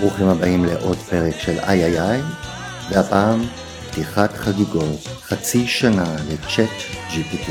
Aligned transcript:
ברוכים 0.00 0.28
הבאים 0.28 0.64
לעוד 0.64 0.96
פרק 0.96 1.34
של 1.38 1.58
איי 1.58 1.84
איי 1.84 2.00
איי, 2.00 2.20
והפעם 2.90 3.42
פתיחת 3.90 4.32
חגיגות, 4.32 5.08
חצי 5.22 5.66
שנה 5.66 6.16
לצ'אט 6.28 6.70
GPT. 7.10 7.50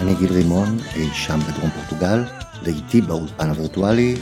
אני 0.00 0.14
גיל 0.14 0.32
רימון, 0.32 0.78
אי 0.96 1.08
שם 1.14 1.38
בדרום 1.38 1.70
פורטוגל, 1.70 2.24
ואיתי 2.62 3.00
באולפן 3.00 3.48
הווירטואלי, 3.48 4.16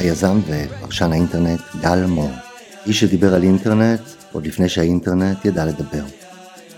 היזם 0.00 0.40
ופרשן 0.46 1.12
האינטרנט 1.12 1.60
גל 1.80 2.04
מור, 2.06 2.30
איש 2.86 3.00
שדיבר 3.00 3.34
על 3.34 3.42
אינטרנט 3.42 4.00
עוד 4.32 4.46
לפני 4.46 4.68
שהאינטרנט 4.68 5.44
ידע 5.44 5.64
לדבר. 5.64 6.04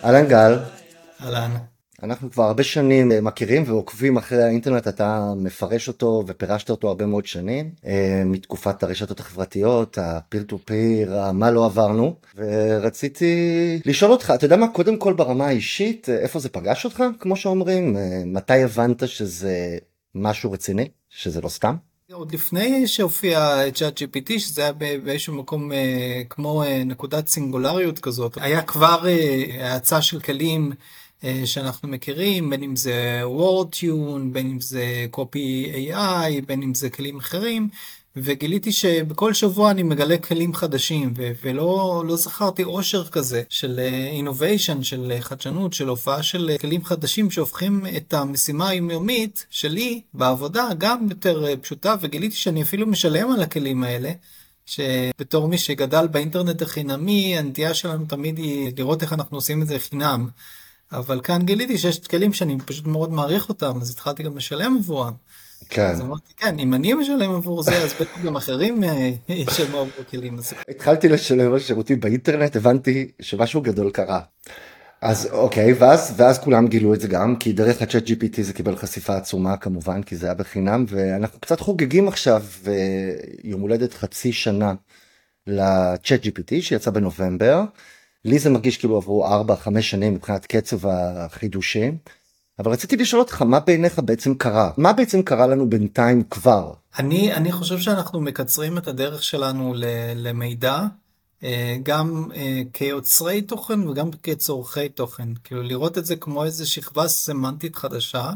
אהלן 0.05 0.27
גל. 0.29 0.59
אהלן. 1.25 1.51
אנחנו 2.03 2.31
כבר 2.31 2.45
הרבה 2.45 2.63
שנים 2.63 3.13
אה, 3.13 3.21
מכירים 3.21 3.65
ועוקבים 3.67 4.17
אחרי 4.17 4.43
האינטרנט, 4.43 4.89
אתה 4.89 5.33
מפרש 5.37 5.89
אותו 5.89 6.25
ופירשת 6.27 6.71
אותו 6.71 6.89
הרבה 6.89 7.07
מאוד 7.07 7.27
שנים, 7.27 7.71
אה, 7.87 8.23
מתקופת 8.27 8.83
הרשתות 8.83 9.21
החברתיות, 9.21 9.99
הפיר 9.99 10.43
טו 10.43 10.59
פיר, 10.65 11.33
מה 11.33 11.51
לא 11.51 11.65
עברנו, 11.65 12.15
ורציתי 12.37 13.35
לשאול 13.85 14.13
אותך, 14.13 14.33
אתה 14.35 14.45
יודע 14.45 14.57
מה, 14.57 14.69
קודם 14.69 14.97
כל 14.97 15.13
ברמה 15.13 15.47
האישית, 15.47 16.09
אה, 16.09 16.19
איפה 16.19 16.39
זה 16.39 16.49
פגש 16.49 16.85
אותך, 16.85 17.05
כמו 17.21 17.37
שאומרים, 17.37 17.97
מתי 18.27 18.63
הבנת 18.63 19.09
שזה 19.09 19.79
משהו 20.15 20.53
רציני, 20.53 20.89
שזה 21.09 21.41
לא 21.41 21.49
סתם? 21.49 21.75
עוד 22.13 22.35
לפני 22.35 22.87
שהופיע 22.87 23.71
צ'אט 23.75 24.03
GPT 24.03 24.39
שזה 24.39 24.63
היה 24.63 24.73
באיזשהו 24.73 25.35
מקום 25.35 25.71
כמו 26.31 26.63
נקודת 26.85 27.29
סינגולריות 27.29 27.99
כזאת 27.99 28.39
היה 28.41 28.63
כבר 28.63 29.07
האצה 29.61 30.03
של 30.03 30.21
כלים 30.21 30.73
שאנחנו 31.45 31.89
מכירים, 31.89 32.51
בין 32.51 32.63
אם 32.63 32.77
זה 32.77 33.23
WordTune, 33.25 34.33
בין 34.33 34.51
אם 34.51 34.61
זה 34.61 35.07
Copy 35.13 35.67
AI, 35.75 36.47
בין 36.47 36.63
אם 36.63 36.75
זה 36.75 36.91
כלים 36.91 37.19
אחרים, 37.19 37.69
וגיליתי 38.17 38.73
שבכל 38.73 39.35
שבוע 39.35 39.71
אני 39.71 39.83
מגלה 39.83 40.19
כלים 40.19 40.55
חדשים, 40.55 41.13
ו- 41.17 41.31
ולא 41.43 42.03
לא 42.07 42.17
זכרתי 42.17 42.65
אושר 42.65 43.09
כזה 43.09 43.43
של 43.49 43.81
אה, 43.81 44.21
innovation, 44.21 44.83
של 44.83 45.13
חדשנות, 45.21 45.73
של 45.73 45.89
הופעה 45.89 46.23
של 46.23 46.51
כלים 46.61 46.85
חדשים 46.85 47.31
שהופכים 47.31 47.87
את 47.97 48.15
המשימה 48.15 48.69
היומיומית 48.69 49.47
שלי 49.51 50.01
בעבודה 50.15 50.69
גם 50.79 51.07
יותר 51.11 51.47
אה, 51.47 51.57
פשוטה, 51.57 51.95
וגיליתי 52.01 52.37
שאני 52.37 52.63
אפילו 52.63 52.87
משלם 52.87 53.31
על 53.31 53.43
הכלים 53.43 53.85
האלה. 53.85 54.13
שבתור 54.67 55.49
מי 55.49 55.59
שגדל 55.59 56.07
באינטרנט 56.07 56.63
החינמי, 56.63 57.39
הנטייה 57.39 57.75
שלנו 57.75 58.05
תמיד 58.07 58.39
היא 58.39 58.73
לראות 58.79 59.03
איך 59.03 59.13
אנחנו 59.13 59.37
עושים 59.37 59.63
את 59.63 59.67
זה 59.67 59.79
חינם. 59.79 60.29
אבל 60.93 61.21
כאן 61.21 61.43
גיליתי 61.43 61.79
שיש 61.79 61.99
כלים 61.99 62.33
שאני 62.33 62.59
פשוט 62.67 62.87
מאוד 62.87 63.13
מעריך 63.13 63.49
אותם, 63.49 63.79
אז 63.81 63.91
התחלתי 63.91 64.23
גם 64.23 64.37
לשלם 64.37 64.77
עבורם. 64.77 65.13
כן. 65.69 65.87
אז 65.87 66.01
אמרתי, 66.01 66.33
כן, 66.37 66.59
אם 66.59 66.75
אני 66.75 66.95
משלם 66.95 67.31
עבור 67.35 67.63
זה, 67.63 67.83
אז 67.83 67.93
בטח 68.01 68.21
גם 68.25 68.37
אחרים 68.37 68.85
אה, 68.85 69.11
ישלמו 69.29 69.79
עבור 69.79 70.05
כלים. 70.11 70.39
התחלתי 70.69 71.09
לשלם 71.09 71.53
על 71.53 71.59
שירותים 71.59 72.01
באינטרנט, 72.01 72.57
הבנתי 72.57 73.11
שמשהו 73.21 73.61
גדול 73.61 73.91
קרה. 73.91 74.21
אז 75.03 75.29
אוקיי, 75.33 75.73
ואז, 75.73 76.15
ואז 76.17 76.39
כולם 76.39 76.69
גילו 76.69 76.95
את 76.95 77.01
זה 77.01 77.09
גם, 77.09 77.37
כי 77.37 77.53
דרך 77.53 77.83
הצ'אט 77.83 78.07
GPT 78.07 78.43
זה 78.43 78.53
קיבל 78.53 78.77
חשיפה 78.77 79.17
עצומה 79.17 79.57
כמובן, 79.57 80.03
כי 80.03 80.17
זה 80.17 80.27
היה 80.27 80.35
בחינם, 80.35 80.85
ואנחנו 80.89 81.41
קצת 81.41 81.61
חוגגים 81.61 82.09
עכשיו 82.09 82.43
אה, 82.67 82.73
יום 83.45 83.61
הולדת 83.61 83.95
חצי 83.95 84.33
שנה 84.33 84.75
לצ'אט 85.47 86.25
GPT 86.25 86.61
שיצא 86.61 86.91
בנובמבר. 86.91 87.65
לי 88.25 88.39
זה 88.39 88.51
מרגיש 88.51 88.77
כאילו 88.77 88.97
עברו 88.97 89.27
4-5 89.27 89.81
שנים 89.81 90.15
מבחינת 90.15 90.47
קצב 90.47 90.87
החידושים. 90.87 91.99
אבל 92.59 92.73
רציתי 92.73 92.97
לשאול 92.97 93.23
אותך 93.23 93.43
מה 93.43 93.61
בעיניך 93.61 93.99
בעצם 93.99 94.35
קרה 94.35 94.71
מה 94.77 94.93
בעצם 94.93 95.23
קרה 95.23 95.47
לנו 95.47 95.71
בינתיים 95.71 96.23
כבר. 96.31 96.73
אני 96.99 97.33
אני 97.35 97.53
חושב 97.53 97.79
שאנחנו 97.79 98.21
מקצרים 98.21 98.79
את 98.79 98.89
הדרך 98.89 99.23
שלנו 99.23 99.75
למידע 100.17 100.83
אה, 101.45 101.77
גם 101.83 102.29
אה, 102.35 102.63
כיוצרי 102.73 103.43
תוכן 103.43 103.89
וגם 103.89 104.11
כצורכי 104.23 104.89
תוכן 104.89 105.29
כאילו 105.45 105.63
לראות 105.63 105.99
את 105.99 106.07
זה 106.07 106.17
כמו 106.17 106.45
איזה 106.45 106.67
שכבה 106.67 107.09
סמנטית 107.09 107.77
חדשה 107.77 108.31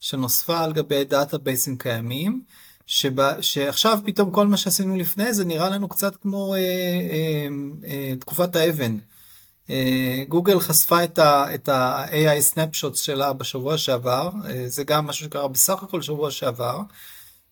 שנוספה 0.00 0.60
על 0.60 0.72
גבי 0.72 1.04
דאטאבייסים 1.04 1.76
קיימים. 1.76 2.42
שבה, 2.86 3.42
שעכשיו 3.42 3.98
פתאום 4.04 4.30
כל 4.30 4.46
מה 4.46 4.56
שעשינו 4.56 4.96
לפני 4.96 5.34
זה 5.34 5.44
נראה 5.44 5.70
לנו 5.70 5.88
קצת 5.88 6.16
כמו 6.16 6.54
אה, 6.54 6.58
אה, 6.58 7.46
אה, 7.84 8.14
תקופת 8.20 8.56
האבן. 8.56 8.96
אה, 9.70 10.24
גוגל 10.28 10.60
חשפה 10.60 11.04
את 11.04 11.68
ה-AI 11.68 12.54
snapshots 12.54 12.96
שלה 12.96 13.32
בשבוע 13.32 13.78
שעבר, 13.78 14.30
אה, 14.46 14.68
זה 14.68 14.84
גם 14.84 15.06
משהו 15.06 15.24
שקרה 15.26 15.48
בסך 15.48 15.82
הכל 15.82 16.02
שבוע 16.02 16.30
שעבר, 16.30 16.80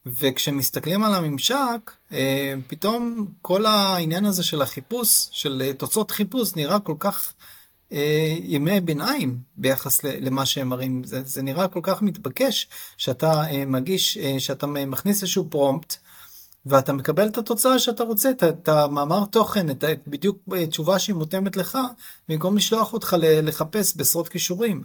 וכשמסתכלים 0.06 1.04
על 1.04 1.14
הממשק, 1.14 1.90
אה, 2.12 2.54
פתאום 2.66 3.26
כל 3.42 3.66
העניין 3.66 4.24
הזה 4.24 4.42
של 4.42 4.62
החיפוש, 4.62 5.28
של 5.32 5.72
תוצאות 5.78 6.10
חיפוש, 6.10 6.56
נראה 6.56 6.80
כל 6.80 6.94
כך 6.98 7.32
ימי 8.42 8.80
ביניים 8.80 9.38
ביחס 9.56 10.04
למה 10.04 10.46
שהם 10.46 10.68
מראים. 10.68 11.04
זה, 11.04 11.22
זה 11.22 11.42
נראה 11.42 11.68
כל 11.68 11.80
כך 11.82 12.02
מתבקש 12.02 12.68
שאתה 12.96 13.42
מגיש, 13.66 14.18
שאתה 14.38 14.66
מכניס 14.66 15.22
איזשהו 15.22 15.46
פרומפט. 15.50 15.96
ואתה 16.66 16.92
מקבל 16.92 17.28
את 17.28 17.38
התוצאה 17.38 17.78
שאתה 17.78 18.04
רוצה, 18.04 18.30
את, 18.30 18.44
את 18.44 18.68
המאמר 18.68 19.24
תוכן, 19.24 19.70
את 19.70 19.84
בדיוק 20.06 20.38
אה, 20.52 20.66
תשובה 20.66 20.98
שהיא 20.98 21.16
מותאמת 21.16 21.56
לך, 21.56 21.78
במקום 22.28 22.56
לשלוח 22.56 22.92
אותך 22.92 23.16
לחפש 23.20 23.96
בעשרות 23.96 24.28
כישורים. 24.28 24.84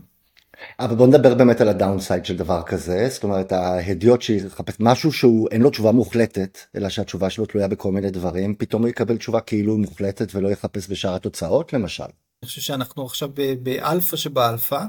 אבל 0.79 0.95
בוא 0.95 1.07
נדבר 1.07 1.35
באמת 1.35 1.61
על 1.61 1.69
הדאונסייד 1.69 2.25
של 2.25 2.37
דבר 2.37 2.61
כזה, 2.61 3.07
זאת 3.09 3.23
אומרת 3.23 3.51
ההדיוט 3.51 4.21
שיחפש 4.21 4.73
משהו 4.79 5.11
שהוא 5.11 5.47
אין 5.51 5.61
לו 5.61 5.69
תשובה 5.69 5.91
מוחלטת, 5.91 6.57
אלא 6.75 6.89
שהתשובה 6.89 7.29
שלו 7.29 7.45
תלויה 7.45 7.67
בכל 7.67 7.91
מיני 7.91 8.11
דברים, 8.11 8.55
פתאום 8.55 8.81
הוא 8.81 8.89
יקבל 8.89 9.17
תשובה 9.17 9.39
כאילו 9.39 9.77
מוחלטת 9.77 10.35
ולא 10.35 10.49
יחפש 10.49 10.89
בשאר 10.89 11.15
התוצאות 11.15 11.73
למשל. 11.73 12.03
אני 12.03 12.49
חושב 12.49 12.61
שאנחנו 12.61 13.05
עכשיו 13.05 13.29
באלפא 13.63 14.17
שבאלפא, 14.17 14.83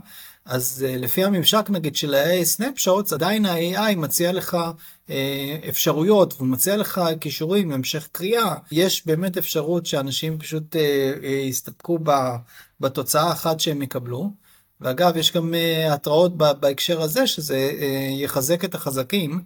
אז 0.46 0.84
אה, 0.86 0.98
לפי 0.98 1.24
הממשק 1.24 1.66
נגיד 1.70 1.96
של 1.96 2.14
ה-AI 2.14 2.44
snapshots 2.44 3.12
עדיין 3.12 3.46
ה-AI 3.46 3.96
מציע 3.96 4.32
לך 4.32 4.56
אה, 5.08 5.10
אפשרויות 5.68 6.34
והוא 6.34 6.48
מציע 6.48 6.76
לך 6.76 7.00
קישורים 7.20 7.70
להמשך 7.70 8.08
קריאה 8.12 8.54
יש 8.72 9.06
באמת 9.06 9.38
אפשרות 9.38 9.86
שאנשים 9.86 10.38
פשוט 10.38 10.76
אה, 10.76 11.26
יסתפקו 11.26 11.98
בתוצאה 12.80 13.22
האחת 13.22 13.60
שהם 13.60 13.82
יקבלו. 13.82 14.30
ואגב 14.80 15.16
יש 15.16 15.32
גם 15.32 15.54
התראות 15.90 16.36
בהקשר 16.36 17.02
הזה 17.02 17.26
שזה 17.26 17.70
יחזק 18.10 18.64
את 18.64 18.74
החזקים 18.74 19.40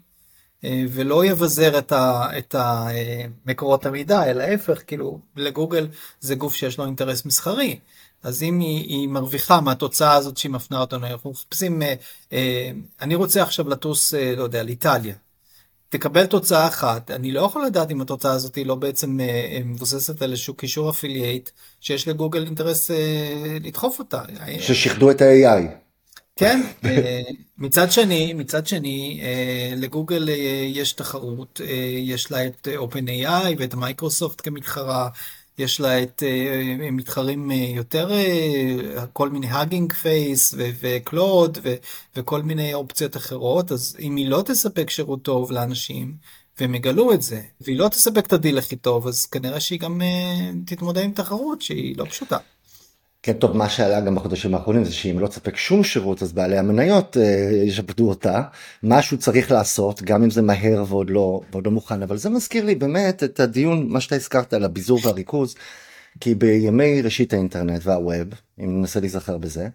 ולא 0.64 1.24
יבזר 1.24 1.78
את, 1.78 1.92
ה, 1.92 2.28
את 2.38 2.54
מקורות 3.46 3.86
המידע 3.86 4.30
אלא 4.30 4.42
ההפך 4.42 4.82
כאילו 4.86 5.20
לגוגל 5.36 5.88
זה 6.20 6.34
גוף 6.34 6.54
שיש 6.54 6.78
לו 6.78 6.84
אינטרס 6.84 7.24
מסחרי. 7.24 7.78
אז 8.22 8.42
אם 8.42 8.60
היא, 8.60 8.84
היא 8.88 9.08
מרוויחה 9.08 9.60
מהתוצאה 9.60 10.14
הזאת 10.14 10.36
שהיא 10.36 10.52
מפנה 10.52 10.80
אותנו, 10.80 11.06
אנחנו 11.06 11.30
מחפשים, 11.30 11.82
אה, 11.82 11.94
אה, 12.32 12.70
אני 13.00 13.14
רוצה 13.14 13.42
עכשיו 13.42 13.68
לטוס, 13.68 14.14
אה, 14.14 14.34
לא 14.36 14.42
יודע, 14.42 14.62
לאיטליה. 14.62 15.14
תקבל 15.90 16.26
תוצאה 16.26 16.66
אחת, 16.68 17.10
אני 17.10 17.32
לא 17.32 17.40
יכול 17.40 17.66
לדעת 17.66 17.90
אם 17.90 18.00
התוצאה 18.00 18.32
הזאת 18.32 18.54
היא 18.54 18.66
לא 18.66 18.74
בעצם 18.74 19.20
אה, 19.20 19.26
אה 19.26 19.60
מבוססת 19.64 20.22
על 20.22 20.30
איזשהו 20.30 20.54
קישור 20.54 20.90
אפילייט 20.90 21.50
שיש 21.80 22.08
לגוגל 22.08 22.44
אינטרס 22.44 22.90
אה, 22.90 23.56
לדחוף 23.60 23.98
אותה. 23.98 24.22
ששיחדו 24.58 25.10
את 25.10 25.22
ה-AI. 25.22 25.62
כן, 26.36 26.60
אה, 26.84 27.20
מצד 27.58 27.92
שני, 27.92 28.32
מצד 28.32 28.66
שני, 28.66 29.20
אה, 29.22 29.76
לגוגל 29.76 30.28
יש 30.66 30.92
תחרות, 30.92 31.60
יש 31.98 32.32
לה 32.32 32.46
את 32.46 32.68
OpenAI 32.78 33.54
ואת 33.58 33.74
מייקרוסופט 33.74 34.40
כמתחרה. 34.44 35.08
יש 35.60 35.80
לה 35.80 36.02
את 36.02 36.22
אה, 36.22 36.90
מתחרים 36.92 37.50
אה, 37.50 37.56
יותר 37.56 38.12
אה, 38.12 39.06
כל 39.12 39.28
מיני 39.28 39.46
Hugging 39.46 39.92
Face 39.92 40.54
ו 40.56 40.71
Claude 40.71 41.58
וכל 42.16 42.42
מיני 42.42 42.74
אופציות 42.74 43.16
אחרות 43.16 43.72
אז 43.72 43.96
אם 44.00 44.16
היא 44.16 44.28
לא 44.28 44.42
תספק 44.46 44.90
שירות 44.90 45.22
טוב 45.22 45.52
לאנשים 45.52 46.14
והם 46.60 46.74
יגלו 46.74 47.12
את 47.12 47.22
זה 47.22 47.40
והיא 47.60 47.78
לא 47.78 47.88
תספק 47.88 48.26
את 48.26 48.32
הדיל 48.32 48.58
הכי 48.58 48.76
טוב 48.76 49.06
אז 49.06 49.26
כנראה 49.26 49.60
שהיא 49.60 49.80
גם 49.80 50.00
תתמודד 50.66 51.02
עם 51.02 51.12
תחרות 51.12 51.62
שהיא 51.62 51.96
לא 51.98 52.04
פשוטה. 52.04 52.38
כן 53.22 53.32
טוב 53.32 53.56
מה 53.56 53.68
שעלה 53.68 54.00
גם 54.00 54.14
בחודשים 54.14 54.54
האחרונים 54.54 54.84
זה 54.84 54.92
שאם 54.92 55.18
לא 55.18 55.28
תספק 55.28 55.56
שום 55.56 55.84
שירות 55.84 56.22
אז 56.22 56.32
בעלי 56.32 56.58
המניות 56.58 57.16
אה, 57.16 57.50
ישפטו 57.64 58.04
אותה. 58.04 58.42
משהו 58.82 59.18
צריך 59.18 59.50
לעשות 59.50 60.02
גם 60.02 60.22
אם 60.22 60.30
זה 60.30 60.42
מהר 60.42 60.84
ועוד 60.88 61.10
לא 61.10 61.40
ועוד 61.52 61.66
לא 61.66 61.72
מוכן. 61.72 62.02
אבל 62.02 62.16
זה 62.16 62.30
מזכיר 62.30 62.64
לי 62.64 62.74
באמת 62.74 63.24
את 63.24 63.40
הדיון 63.40 63.88
מה 63.88 64.00
שאתה 64.00 64.14
הזכרת 64.14 64.52
על 64.52 64.64
הביזור 64.64 65.00
והריכוז. 65.04 65.54
כי 66.20 66.34
בימי 66.34 67.02
ראשית 67.02 67.32
האינטרנט 67.32 67.80
וה 67.84 68.02
web 68.02 68.28
אם 68.60 68.80
ננסה 68.80 69.00
להיזכר 69.00 69.38
בזה 69.38 69.68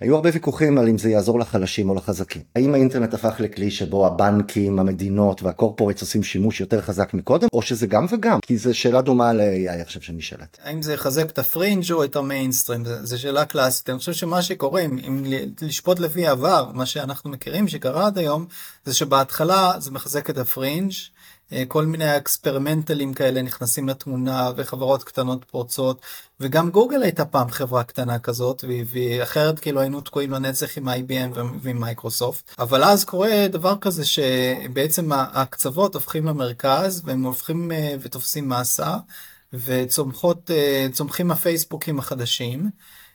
היו 0.00 0.14
הרבה 0.16 0.30
ויכוחים 0.32 0.78
על 0.78 0.88
אם 0.88 0.98
זה 0.98 1.10
יעזור 1.10 1.40
לחלשים 1.40 1.90
או 1.90 1.94
לחזקים. 1.94 2.42
האם 2.56 2.74
האינטרנט 2.74 3.14
הפך 3.14 3.34
לכלי 3.38 3.70
שבו 3.70 4.06
הבנקים, 4.06 4.78
המדינות 4.78 5.42
וה 5.42 5.52
corporates 5.52 6.00
עושים 6.00 6.22
שימוש 6.22 6.60
יותר 6.60 6.80
חזק 6.80 7.14
מקודם, 7.14 7.48
או 7.52 7.62
שזה 7.62 7.86
גם 7.86 8.06
וגם? 8.10 8.38
כי 8.42 8.58
זו 8.58 8.74
שאלה 8.74 9.00
דומה 9.00 9.32
ל-AI 9.32 9.82
עכשיו 9.82 10.02
שנשאלת. 10.02 10.58
האם 10.64 10.82
זה 10.82 10.94
יחזק 10.94 11.30
את 11.30 11.38
הפרינג' 11.38 11.92
או 11.92 12.04
את 12.04 12.16
המיינסטרים? 12.16 12.84
זו 13.02 13.20
שאלה 13.20 13.44
קלאסית. 13.44 13.90
אני 13.90 13.98
חושב 13.98 14.12
שמה 14.12 14.42
שקורה, 14.42 14.80
אם 14.82 15.24
לשפוט 15.60 15.98
לפי 15.98 16.26
עבר, 16.26 16.70
מה 16.74 16.86
שאנחנו 16.86 17.30
מכירים 17.30 17.68
שקרה 17.68 18.06
עד 18.06 18.18
היום, 18.18 18.46
זה 18.84 18.94
שבהתחלה 18.94 19.72
זה 19.78 19.90
מחזק 19.90 20.30
את 20.30 20.38
הפרינג', 20.38 20.92
כל 21.68 21.86
מיני 21.86 22.16
אקספרימנטלים 22.16 23.14
כאלה 23.14 23.42
נכנסים 23.42 23.88
לתמונה 23.88 24.50
וחברות 24.56 25.04
קטנות 25.04 25.44
פורצות 25.50 26.00
וגם 26.40 26.70
גוגל 26.70 27.02
הייתה 27.02 27.24
פעם 27.24 27.50
חברה 27.50 27.84
קטנה 27.84 28.18
כזאת 28.18 28.64
ואחרת 28.86 29.58
כאילו 29.58 29.80
היינו 29.80 30.00
תקועים 30.00 30.30
לנצח 30.30 30.78
עם 30.78 30.88
IBM 30.88 31.38
ועם 31.62 31.80
מייקרוסופט 31.80 32.54
אבל 32.58 32.84
אז 32.84 33.04
קורה 33.04 33.46
דבר 33.50 33.74
כזה 33.80 34.04
שבעצם 34.04 35.10
הקצוות 35.12 35.94
הופכים 35.94 36.26
למרכז 36.26 37.02
והם 37.04 37.22
הופכים 37.22 37.72
ותופסים 38.00 38.48
מסה 38.48 38.96
וצומחים 39.52 41.30
הפייסבוקים 41.30 41.98
החדשים. 41.98 42.70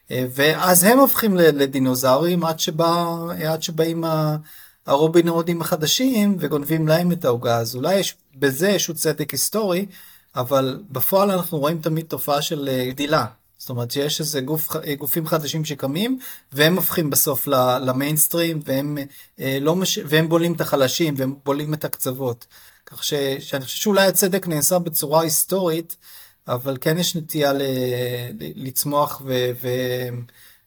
ואז 0.09 0.83
הם 0.83 0.99
הופכים 0.99 1.35
לדינוזאורים 1.35 2.45
עד, 2.45 2.59
שבא, 2.59 3.15
עד 3.47 3.63
שבאים 3.63 4.03
הרובין 4.85 5.27
הודים 5.27 5.61
החדשים 5.61 6.37
וגונבים 6.39 6.87
להם 6.87 7.11
את 7.11 7.25
העוגה 7.25 7.57
אז 7.57 7.75
אולי 7.75 7.95
יש 7.95 8.15
בזה 8.35 8.69
איזשהו 8.69 8.93
צדק 8.93 9.31
היסטורי 9.31 9.85
אבל 10.35 10.83
בפועל 10.89 11.31
אנחנו 11.31 11.57
רואים 11.57 11.81
תמיד 11.81 12.05
תופעה 12.05 12.41
של 12.41 12.69
אה, 12.69 12.85
גדילה 12.89 13.25
זאת 13.57 13.69
אומרת 13.69 13.91
שיש 13.91 14.19
איזה 14.19 14.41
גוף, 14.41 14.69
גופים 14.97 15.27
חדשים 15.27 15.65
שקמים 15.65 16.19
והם 16.51 16.75
הופכים 16.75 17.09
בסוף 17.09 17.47
למיינסטרים 17.81 18.59
והם, 18.65 18.97
אה, 19.39 19.57
לא 19.61 19.75
מש... 19.75 19.99
והם 20.05 20.29
בולים 20.29 20.53
את 20.53 20.61
החלשים 20.61 21.13
והם 21.17 21.35
בולים 21.45 21.73
את 21.73 21.85
הקצוות 21.85 22.47
כך 22.85 23.03
ש... 23.03 23.13
שאני 23.39 23.65
חושב 23.65 23.77
שאולי 23.77 24.07
הצדק 24.07 24.47
נעשה 24.47 24.79
בצורה 24.79 25.21
היסטורית 25.21 25.95
אבל 26.47 26.77
כן 26.81 26.97
יש 26.97 27.15
נטייה 27.15 27.53
ל... 27.53 27.61
לצמוח 28.39 29.21
ו... 29.25 29.51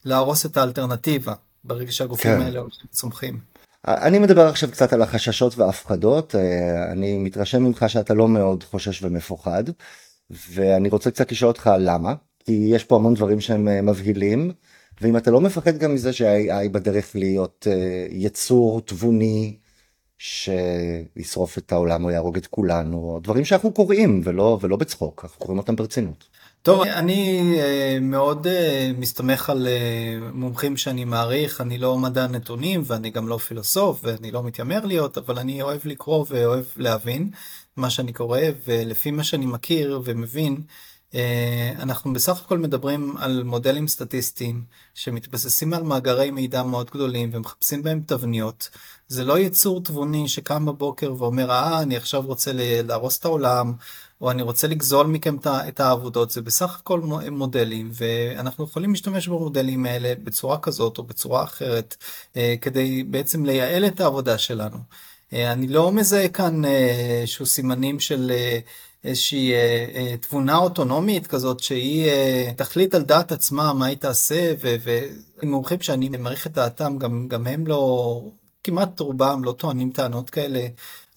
ולהרוס 0.04 0.46
את 0.46 0.56
האלטרנטיבה 0.56 1.34
ברגע 1.64 1.92
שהגופים 1.92 2.36
כן. 2.36 2.42
האלה 2.42 2.62
צומחים. 2.90 3.57
אני 3.86 4.18
מדבר 4.18 4.46
עכשיו 4.46 4.70
קצת 4.70 4.92
על 4.92 5.02
החששות 5.02 5.58
וההפחדות, 5.58 6.34
אה, 6.34 6.92
אני 6.92 7.18
מתרשם 7.18 7.62
ממך 7.62 7.84
שאתה 7.88 8.14
לא 8.14 8.28
מאוד 8.28 8.64
חושש 8.64 9.02
ומפוחד, 9.02 9.64
ואני 10.50 10.88
רוצה 10.88 11.10
קצת 11.10 11.32
לשאול 11.32 11.48
אותך 11.48 11.70
למה, 11.78 12.14
כי 12.44 12.52
יש 12.52 12.84
פה 12.84 12.96
המון 12.96 13.14
דברים 13.14 13.40
שהם 13.40 13.68
אה, 13.68 13.82
מבהילים, 13.82 14.52
ואם 15.00 15.16
אתה 15.16 15.30
לא 15.30 15.40
מפחד 15.40 15.78
גם 15.78 15.94
מזה 15.94 16.12
שה-AI 16.12 16.68
בדרך 16.68 17.16
להיות 17.16 17.66
אה, 17.70 18.06
יצור 18.10 18.80
תבוני, 18.80 19.56
שישרוף 20.18 21.58
את 21.58 21.72
העולם 21.72 22.04
או 22.04 22.10
יהרוג 22.10 22.36
את 22.36 22.46
כולנו, 22.46 23.20
דברים 23.22 23.44
שאנחנו 23.44 23.72
קוראים 23.72 24.20
ולא, 24.24 24.58
ולא 24.62 24.76
בצחוק, 24.76 25.20
אנחנו 25.24 25.38
קוראים 25.38 25.58
אותם 25.58 25.76
ברצינות. 25.76 26.28
טוב, 26.68 26.82
אני 26.82 27.54
uh, 27.54 28.00
מאוד 28.00 28.46
uh, 28.46 28.50
מסתמך 28.98 29.50
על 29.50 29.66
uh, 29.66 30.24
מומחים 30.32 30.76
שאני 30.76 31.04
מעריך, 31.04 31.60
אני 31.60 31.78
לא 31.78 31.98
מדע 31.98 32.26
נתונים 32.26 32.82
ואני 32.86 33.10
גם 33.10 33.28
לא 33.28 33.38
פילוסוף 33.38 34.00
ואני 34.02 34.30
לא 34.30 34.42
מתיימר 34.42 34.84
להיות, 34.84 35.18
אבל 35.18 35.38
אני 35.38 35.62
אוהב 35.62 35.80
לקרוא 35.84 36.24
ואוהב 36.28 36.64
להבין 36.76 37.30
מה 37.76 37.90
שאני 37.90 38.12
קורא, 38.12 38.40
ולפי 38.66 39.10
מה 39.10 39.24
שאני 39.24 39.46
מכיר 39.46 40.00
ומבין, 40.04 40.62
אנחנו 41.78 42.12
בסך 42.12 42.40
הכל 42.44 42.58
מדברים 42.58 43.16
על 43.16 43.42
מודלים 43.42 43.88
סטטיסטיים 43.88 44.64
שמתבססים 44.94 45.74
על 45.74 45.82
מאגרי 45.82 46.30
מידע 46.30 46.62
מאוד 46.62 46.90
גדולים 46.90 47.30
ומחפשים 47.32 47.82
בהם 47.82 48.02
תבניות. 48.06 48.70
זה 49.08 49.24
לא 49.24 49.38
יצור 49.38 49.82
תבוני 49.84 50.28
שקם 50.28 50.66
בבוקר 50.66 51.14
ואומר, 51.18 51.50
אה, 51.50 51.82
אני 51.82 51.96
עכשיו 51.96 52.22
רוצה 52.22 52.50
להרוס 52.54 53.18
את 53.18 53.24
העולם. 53.24 53.72
או 54.20 54.30
אני 54.30 54.42
רוצה 54.42 54.66
לגזול 54.66 55.06
מכם 55.06 55.36
את 55.46 55.80
העבודות, 55.80 56.30
זה 56.30 56.42
בסך 56.42 56.78
הכל 56.80 57.00
מודלים, 57.30 57.90
ואנחנו 57.92 58.64
יכולים 58.64 58.90
להשתמש 58.90 59.28
במודלים 59.28 59.86
האלה 59.86 60.12
בצורה 60.24 60.58
כזאת 60.58 60.98
או 60.98 61.02
בצורה 61.02 61.44
אחרת, 61.44 61.96
אה, 62.36 62.54
כדי 62.60 63.02
בעצם 63.02 63.46
לייעל 63.46 63.86
את 63.86 64.00
העבודה 64.00 64.38
שלנו. 64.38 64.76
אה, 65.32 65.52
אני 65.52 65.66
לא 65.66 65.92
מזהה 65.92 66.28
כאן 66.28 66.64
איזשהו 66.64 67.42
אה, 67.42 67.48
סימנים 67.48 68.00
של 68.00 68.32
איזושהי 69.04 69.52
תבונה 70.20 70.56
אוטונומית 70.56 71.26
כזאת 71.26 71.60
שהיא 71.60 72.10
תחליט 72.56 72.94
על 72.94 73.02
דעת 73.02 73.32
עצמה 73.32 73.72
מה 73.72 73.86
היא 73.86 73.96
תעשה, 73.96 74.52
ומומחים 75.42 75.80
שאני 75.80 76.08
מעריך 76.08 76.46
את 76.46 76.52
דעתם, 76.52 76.98
גם, 76.98 77.28
גם 77.28 77.46
הם 77.46 77.66
לא, 77.66 78.22
כמעט 78.64 79.00
רובם 79.00 79.44
לא 79.44 79.52
טוענים 79.52 79.90
טענות 79.90 80.30
כאלה 80.30 80.66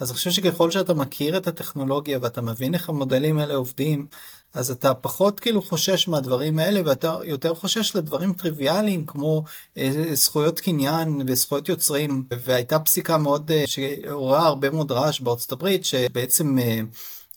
אז 0.02 0.10
אני 0.10 0.16
חושב 0.16 0.32
שככל 0.32 0.72
שאתה 0.72 0.94
מכיר 0.94 1.38
את 1.38 1.48
הטכנולוגיה 1.48 2.20
ואתה 2.22 2.42
מבין 2.42 2.74
איך 2.74 2.90
המודלים 2.90 3.38
האלה 3.38 3.56
עובדים, 3.56 4.08
אז 4.54 4.72
אתה 4.72 4.94
פחות 4.94 5.40
כאילו 5.40 5.62
חושש 5.62 6.08
מהדברים 6.08 6.60
האלה 6.60 6.82
ואתה 6.86 7.18
יותר 7.24 7.56
חושש 7.56 7.96
לדברים 7.96 8.34
טריוויאליים 8.34 9.06
כמו 9.06 9.44
אה, 9.78 9.92
זכויות 10.14 10.60
קניין 10.60 11.22
וזכויות 11.28 11.70
יוצרים 11.70 12.24
והייתה 12.46 12.80
פסיקה 12.80 13.18
מאוד 13.18 13.52
אה, 13.52 13.64
שעוררה 13.68 14.48
הרבה 14.48 14.70
מאוד 14.70 14.92
רעש 14.92 15.20
בארצות 15.20 15.52
הברית 15.52 15.86
שבעצם 15.86 16.60
אה, 16.60 16.82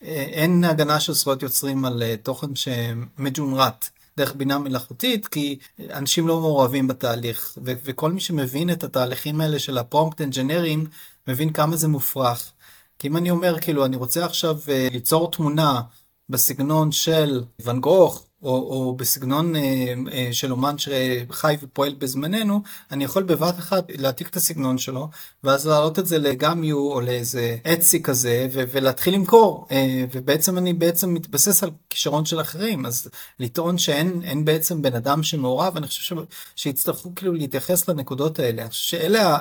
אין 0.08 0.64
הגנה 0.64 1.00
של 1.00 1.12
זכויות 1.12 1.42
יוצרים 1.42 1.84
על 1.84 2.02
תוכן 2.22 2.54
שמג'ונרט. 2.54 3.88
דרך 4.16 4.34
בינה 4.36 4.58
מלאכותית 4.58 5.28
כי 5.28 5.58
אנשים 5.90 6.28
לא 6.28 6.40
מעורבים 6.40 6.88
בתהליך 6.88 7.58
ו- 7.64 7.72
וכל 7.84 8.12
מי 8.12 8.20
שמבין 8.20 8.70
את 8.70 8.84
התהליכים 8.84 9.40
האלה 9.40 9.58
של 9.58 9.78
הפרומפט 9.78 10.20
אנג'נרים 10.20 10.86
מבין 11.28 11.52
כמה 11.52 11.76
זה 11.76 11.88
מופרך. 11.88 12.52
כי 12.98 13.08
אם 13.08 13.16
אני 13.16 13.30
אומר 13.30 13.60
כאילו 13.60 13.84
אני 13.84 13.96
רוצה 13.96 14.24
עכשיו 14.24 14.58
uh, 14.64 14.92
ליצור 14.92 15.30
תמונה 15.30 15.82
בסגנון 16.28 16.92
של 16.92 17.44
ואן 17.58 17.80
גוך 17.80 18.26
או, 18.44 18.50
או 18.50 18.94
בסגנון 18.96 19.56
אה, 19.56 19.94
אה, 20.12 20.28
של 20.32 20.52
אומן 20.52 20.74
שחי 20.78 21.56
ופועל 21.62 21.94
בזמננו, 21.94 22.62
אני 22.90 23.04
יכול 23.04 23.22
בבת 23.22 23.58
אחת 23.58 23.84
להעתיק 23.98 24.28
את 24.28 24.36
הסגנון 24.36 24.78
שלו, 24.78 25.08
ואז 25.44 25.66
להעלות 25.66 25.98
את 25.98 26.06
זה 26.06 26.18
לגמיו 26.18 26.76
או 26.76 27.00
לאיזה 27.00 27.56
אצי 27.72 28.02
כזה, 28.02 28.48
ו- 28.52 28.64
ולהתחיל 28.72 29.14
למכור. 29.14 29.66
אה, 29.70 30.04
ובעצם 30.12 30.58
אני 30.58 30.72
בעצם 30.72 31.14
מתבסס 31.14 31.62
על 31.62 31.70
כישרון 31.90 32.24
של 32.24 32.40
אחרים, 32.40 32.86
אז 32.86 33.08
לטעון 33.40 33.78
שאין 33.78 34.44
בעצם 34.44 34.82
בן 34.82 34.94
אדם 34.94 35.22
שמעורב, 35.22 35.76
אני 35.76 35.86
חושב 35.86 36.02
ש- 36.02 36.18
שיצטרכו 36.56 37.14
כאילו 37.14 37.32
להתייחס 37.32 37.88
לנקודות 37.88 38.38
האלה. 38.38 38.62
אני 38.62 38.70
חושב 38.70 38.98
שאלה 38.98 39.38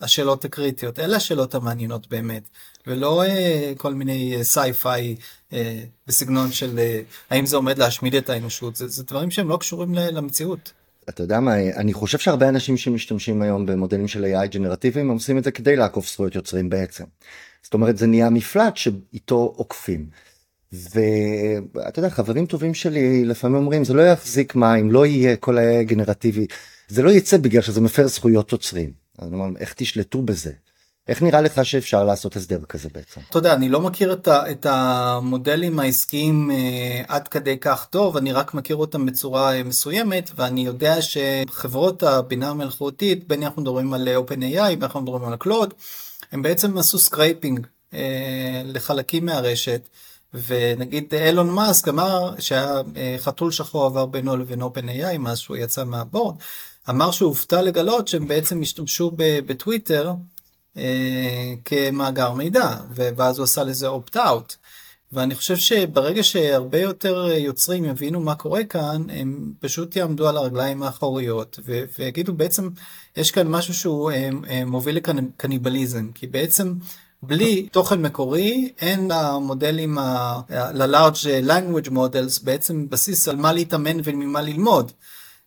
השאלות 0.00 0.44
הקריטיות, 0.44 0.98
אלה 0.98 1.16
השאלות 1.16 1.54
המעניינות 1.54 2.08
באמת. 2.08 2.48
ולא 2.86 3.22
אה, 3.22 3.72
כל 3.76 3.94
מיני 3.94 4.44
sci-fi 4.44 5.16
אה, 5.52 5.58
אה, 5.58 5.82
בסגנון 6.06 6.52
של 6.52 6.78
אה, 6.78 7.00
האם 7.30 7.46
זה 7.46 7.56
עומד 7.56 7.78
להשמיד 7.78 8.14
את 8.14 8.30
האנושות, 8.30 8.76
זה, 8.76 8.88
זה 8.88 9.02
דברים 9.02 9.30
שהם 9.30 9.48
לא 9.48 9.56
קשורים 9.56 9.94
למציאות. 9.94 10.72
אתה 11.08 11.22
יודע 11.22 11.40
מה, 11.40 11.60
אני 11.60 11.92
חושב 11.92 12.18
שהרבה 12.18 12.48
אנשים 12.48 12.76
שמשתמשים 12.76 13.42
היום 13.42 13.66
במודלים 13.66 14.08
של 14.08 14.24
AI 14.24 14.46
ג'נרטיביים 14.46 15.10
עושים 15.10 15.38
את 15.38 15.44
זה 15.44 15.50
כדי 15.50 15.76
לעקוף 15.76 16.08
זכויות 16.08 16.34
יוצרים 16.34 16.68
בעצם. 16.68 17.04
זאת 17.62 17.74
אומרת 17.74 17.96
זה 17.96 18.06
נהיה 18.06 18.30
מפלט 18.30 18.76
שאיתו 18.76 19.52
עוקפים. 19.56 20.06
ואתה 20.72 21.98
יודע 21.98 22.10
חברים 22.10 22.46
טובים 22.46 22.74
שלי 22.74 23.24
לפעמים 23.24 23.56
אומרים 23.56 23.84
זה 23.84 23.94
לא 23.94 24.02
יחזיק 24.02 24.54
מים 24.54 24.90
לא 24.90 25.06
יהיה 25.06 25.36
כל 25.36 25.58
ה 25.58 25.82
גנרטיבי 25.82 26.46
זה 26.88 27.02
לא 27.02 27.10
יצא 27.10 27.36
בגלל 27.36 27.62
שזה 27.62 27.80
מפר 27.80 28.06
זכויות 28.06 28.52
יוצרים. 28.52 28.92
אז 29.18 29.28
אני 29.28 29.36
אומר, 29.36 29.58
איך 29.58 29.74
תשלטו 29.74 30.22
בזה? 30.22 30.52
איך 31.10 31.22
נראה 31.22 31.40
לך 31.40 31.64
שאפשר 31.64 32.04
לעשות 32.04 32.36
הסדר 32.36 32.58
כזה 32.68 32.88
בעצם? 32.94 33.20
אתה 33.30 33.38
יודע, 33.38 33.54
אני 33.54 33.68
לא 33.68 33.80
מכיר 33.80 34.12
את, 34.12 34.28
ה, 34.28 34.50
את 34.50 34.66
המודלים 34.66 35.78
העסקיים 35.78 36.50
אה, 36.50 37.02
עד 37.08 37.28
כדי 37.28 37.58
כך 37.60 37.86
טוב, 37.90 38.16
אני 38.16 38.32
רק 38.32 38.54
מכיר 38.54 38.76
אותם 38.76 39.06
בצורה 39.06 39.56
אה, 39.56 39.62
מסוימת, 39.62 40.30
ואני 40.36 40.66
יודע 40.66 40.96
שחברות 41.02 42.02
הבינה 42.02 42.50
המלאכותית, 42.50 43.28
בין 43.28 43.40
אם 43.40 43.46
אנחנו 43.46 43.62
מדברים 43.62 43.94
על 43.94 44.08
OpenAI, 44.08 44.32
בין 44.32 44.72
אם 44.72 44.82
אנחנו 44.82 45.00
מדברים 45.00 45.24
על 45.24 45.32
ה 45.32 45.37
Claude, 45.37 45.74
הם 46.32 46.42
בעצם 46.42 46.78
עשו 46.78 46.98
scraping 46.98 47.66
אה, 47.94 48.62
לחלקים 48.64 49.26
מהרשת. 49.26 49.88
ונגיד 50.46 51.14
אילון 51.14 51.50
מאסק 51.50 51.88
אמר 51.88 52.34
שהיה 52.38 52.82
אה, 52.96 53.16
חתול 53.18 53.52
שחור 53.52 53.86
עבר 53.86 54.06
בינו 54.06 54.36
לבין 54.36 54.62
OpenAI 54.62 55.18
מאז 55.18 55.38
שהוא 55.38 55.56
יצא 55.56 55.84
מה 55.84 55.97
board, 55.97 56.34
אמר 56.90 57.10
שהוא 57.10 57.28
הופתע 57.28 57.62
לגלות 57.62 58.08
שהם 58.08 58.28
בעצם 58.28 58.62
השתמשו 58.62 59.12
בטוויטר 59.16 60.12
אה, 60.76 61.54
כמאגר 61.64 62.32
מידע, 62.32 62.76
ואז 62.94 63.38
הוא 63.38 63.44
עשה 63.44 63.64
לזה 63.64 63.88
opt-out. 63.88 64.54
ואני 65.12 65.34
חושב 65.34 65.56
שברגע 65.56 66.22
שהרבה 66.22 66.78
יותר 66.78 67.28
יוצרים 67.38 67.84
יבינו 67.84 68.20
מה 68.20 68.34
קורה 68.34 68.64
כאן, 68.64 69.02
הם 69.10 69.52
פשוט 69.60 69.96
יעמדו 69.96 70.28
על 70.28 70.36
הרגליים 70.36 70.82
האחוריות 70.82 71.58
ויגידו 71.98 72.34
בעצם 72.34 72.68
יש 73.16 73.30
כאן 73.30 73.48
משהו 73.48 73.74
שהוא 73.74 74.10
אה, 74.10 74.30
אה, 74.50 74.64
מוביל 74.64 74.96
לקניבליזם, 74.96 76.10
כי 76.14 76.26
בעצם 76.26 76.74
בלי 77.22 77.68
תוכן 77.72 78.02
מקורי 78.02 78.72
אין 78.80 79.10
למודלים, 79.10 79.98
ל-large 80.50 81.48
language 81.48 81.90
models 81.90 82.44
בעצם 82.44 82.88
בסיס 82.88 83.28
על 83.28 83.36
מה 83.36 83.52
להתאמן 83.52 83.96
וממה 84.04 84.42
ללמוד. 84.42 84.92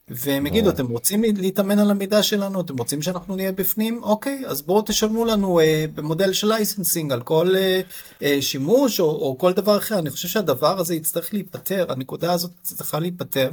והם 0.10 0.46
יגידו 0.46 0.70
אתם 0.70 0.88
רוצים 0.88 1.24
להתאמן 1.24 1.80
על 1.80 1.92
המידע 1.92 2.24
שלנו 2.24 2.62
אתם 2.62 2.78
רוצים 2.78 3.02
שאנחנו 3.02 3.36
נהיה 3.36 3.52
בפנים 3.52 4.04
אוקיי 4.04 4.44
אז 4.48 4.62
בואו 4.62 4.82
תשלמו 4.82 5.26
לנו 5.26 5.60
אה, 5.60 5.86
במודל 5.96 6.34
של 6.34 6.48
licensing 6.48 7.12
על 7.12 7.22
כל 7.22 7.56
אה, 7.56 7.82
אה, 8.24 8.38
שימוש 8.42 9.00
או, 9.00 9.06
או 9.06 9.38
כל 9.38 9.54
דבר 9.54 9.78
אחר 9.78 10.00
אני 10.00 10.10
חושב 10.10 10.28
שהדבר 10.28 10.80
הזה 10.80 10.96
יצטרך 10.96 11.34
להיפתר 11.34 11.86
הנקודה 11.92 12.34
הזאת 12.34 12.52
צריכה 12.62 13.00
להיפתר 13.00 13.52